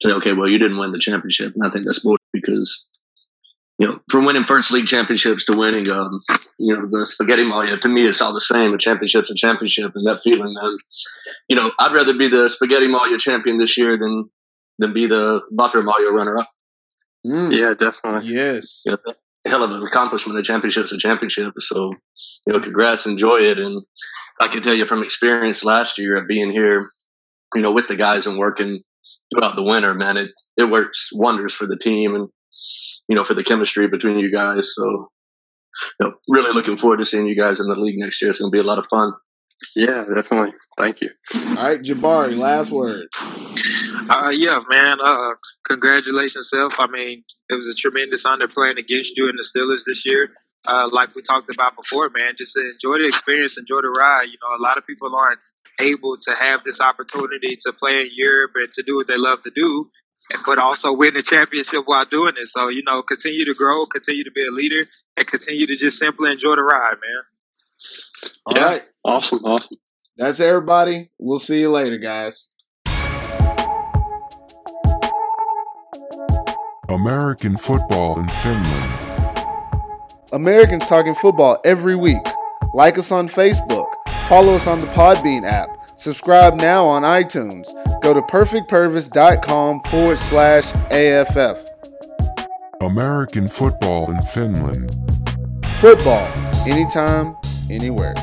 say, 0.00 0.10
okay, 0.12 0.32
well, 0.32 0.48
you 0.48 0.58
didn't 0.58 0.78
win 0.78 0.90
the 0.90 0.98
championship. 0.98 1.52
And 1.54 1.66
I 1.66 1.70
think 1.70 1.84
that's 1.86 2.00
bullshit 2.00 2.20
because, 2.32 2.86
you 3.78 3.86
know, 3.86 4.00
from 4.10 4.24
winning 4.24 4.44
first 4.44 4.70
league 4.70 4.86
championships 4.86 5.44
to 5.46 5.56
winning, 5.56 5.90
um, 5.90 6.20
you 6.58 6.74
know, 6.76 6.86
the 6.86 7.06
Spagettimalja, 7.06 7.80
to 7.80 7.88
me, 7.88 8.06
it's 8.06 8.20
all 8.20 8.32
the 8.34 8.40
same. 8.40 8.72
A 8.74 8.78
championship's 8.78 9.30
a 9.30 9.34
championship. 9.34 9.92
And 9.94 10.06
that 10.06 10.22
feeling, 10.22 10.54
man, 10.54 10.76
you 11.48 11.56
know, 11.56 11.72
I'd 11.78 11.92
rather 11.94 12.14
be 12.16 12.28
the 12.28 12.48
Spagettimalja 12.48 13.18
champion 13.18 13.58
this 13.58 13.76
year 13.76 13.98
than 13.98 14.30
than 14.78 14.92
be 14.94 15.06
the 15.06 15.40
Vaahteramalja 15.52 16.10
runner 16.10 16.38
up. 16.38 16.50
Mm, 17.26 17.54
Yeah, 17.56 17.74
definitely. 17.74 18.32
Yes. 18.32 18.82
You 18.84 18.92
know, 18.92 18.94
it's 18.94 19.06
a 19.06 19.14
hell 19.46 19.62
of 19.62 19.70
an 19.70 19.82
accomplishment. 19.82 20.38
A 20.38 20.42
championship's 20.42 20.92
a 20.92 20.98
championship. 20.98 21.54
So, 21.58 21.92
you 22.46 22.52
know, 22.52 22.60
congrats, 22.60 23.06
enjoy 23.06 23.38
it. 23.38 23.58
And 23.58 23.82
I 24.40 24.48
can 24.48 24.62
tell 24.62 24.74
you 24.74 24.86
from 24.86 25.02
experience 25.02 25.64
last 25.64 25.98
year 25.98 26.16
of 26.16 26.28
being 26.28 26.52
here, 26.52 26.88
you 27.54 27.62
know, 27.62 27.72
with 27.72 27.88
the 27.88 27.96
guys 27.96 28.26
and 28.26 28.38
working 28.38 28.82
throughout 29.32 29.56
the 29.56 29.62
winter, 29.62 29.94
man, 29.94 30.16
it, 30.16 30.30
it 30.56 30.64
works 30.64 31.08
wonders 31.12 31.54
for 31.54 31.66
the 31.66 31.76
team 31.76 32.14
and, 32.14 32.28
you 33.08 33.16
know, 33.16 33.24
for 33.24 33.34
the 33.34 33.44
chemistry 33.44 33.88
between 33.88 34.18
you 34.18 34.32
guys. 34.32 34.72
So, 34.74 35.10
you 36.00 36.06
know, 36.06 36.12
really 36.28 36.52
looking 36.52 36.78
forward 36.78 36.98
to 36.98 37.04
seeing 37.04 37.26
you 37.26 37.36
guys 37.36 37.60
in 37.60 37.66
the 37.66 37.74
league 37.74 37.98
next 37.98 38.20
year. 38.22 38.30
It's 38.30 38.40
going 38.40 38.50
to 38.50 38.54
be 38.54 38.60
a 38.60 38.66
lot 38.66 38.78
of 38.78 38.86
fun. 38.88 39.12
Yeah, 39.76 40.04
definitely. 40.14 40.52
Thank 40.76 41.00
you. 41.00 41.10
All 41.34 41.54
right, 41.54 41.80
Jabari, 41.80 42.36
last 42.36 42.70
words. 42.70 43.08
Uh, 44.10 44.30
yeah, 44.30 44.60
man. 44.68 44.98
Uh, 45.02 45.30
congratulations, 45.66 46.50
Seth. 46.50 46.78
I 46.78 46.86
mean, 46.88 47.24
it 47.50 47.54
was 47.54 47.66
a 47.68 47.74
tremendous 47.74 48.24
honor 48.24 48.48
playing 48.48 48.78
against 48.78 49.16
you 49.16 49.28
and 49.28 49.38
the 49.38 49.44
Steelers 49.44 49.84
this 49.86 50.06
year. 50.06 50.30
Uh, 50.66 50.88
like 50.92 51.14
we 51.14 51.22
talked 51.22 51.52
about 51.52 51.76
before, 51.76 52.10
man, 52.10 52.34
just 52.38 52.56
enjoy 52.56 52.98
the 52.98 53.06
experience, 53.06 53.58
enjoy 53.58 53.80
the 53.82 53.90
ride. 53.90 54.24
You 54.24 54.38
know, 54.42 54.56
a 54.58 54.62
lot 54.62 54.78
of 54.78 54.86
people 54.86 55.14
aren't 55.14 55.40
able 55.80 56.16
to 56.18 56.34
have 56.34 56.64
this 56.64 56.80
opportunity 56.80 57.56
to 57.62 57.72
play 57.72 58.02
in 58.02 58.10
Europe 58.14 58.52
and 58.56 58.72
to 58.74 58.82
do 58.82 58.96
what 58.96 59.08
they 59.08 59.16
love 59.16 59.40
to 59.42 59.50
do, 59.54 59.90
but 60.46 60.58
also 60.58 60.92
win 60.92 61.14
the 61.14 61.22
championship 61.22 61.82
while 61.86 62.04
doing 62.04 62.34
it. 62.38 62.48
So, 62.48 62.68
you 62.68 62.82
know, 62.84 63.02
continue 63.02 63.44
to 63.46 63.54
grow, 63.54 63.86
continue 63.86 64.24
to 64.24 64.30
be 64.30 64.46
a 64.46 64.50
leader, 64.52 64.86
and 65.16 65.26
continue 65.26 65.66
to 65.66 65.76
just 65.76 65.98
simply 65.98 66.30
enjoy 66.30 66.56
the 66.56 66.62
ride, 66.62 66.94
man. 67.02 67.22
All 68.46 68.56
Yeah. 68.56 68.64
right, 68.64 68.82
Awesome, 69.04 69.44
awesome. 69.44 69.78
That's 70.16 70.40
everybody. 70.40 71.10
We'll 71.18 71.40
see 71.40 71.60
you 71.60 71.70
later, 71.70 71.98
guys. 71.98 72.48
American 76.92 77.56
football 77.56 78.20
in 78.20 78.28
Finland. 78.28 79.38
Americans 80.32 80.86
Talking 80.86 81.14
Football 81.14 81.58
every 81.64 81.94
week. 81.94 82.22
Like 82.74 82.98
us 82.98 83.10
on 83.10 83.28
Facebook. 83.28 83.86
Follow 84.28 84.54
us 84.54 84.66
on 84.66 84.80
the 84.80 84.86
Podbean 84.88 85.44
app. 85.50 85.68
Subscribe 85.96 86.54
now 86.54 86.84
on 86.86 87.02
iTunes. 87.02 87.66
Go 88.02 88.12
to 88.12 88.20
perfectpurpose.com 88.20 89.80
forward 89.84 90.18
slash 90.18 90.74
AFF. 90.90 91.64
American 92.82 93.48
football 93.48 94.10
in 94.10 94.22
Finland. 94.24 94.94
Football, 95.76 96.26
anytime, 96.66 97.36
anywhere. 97.70 98.14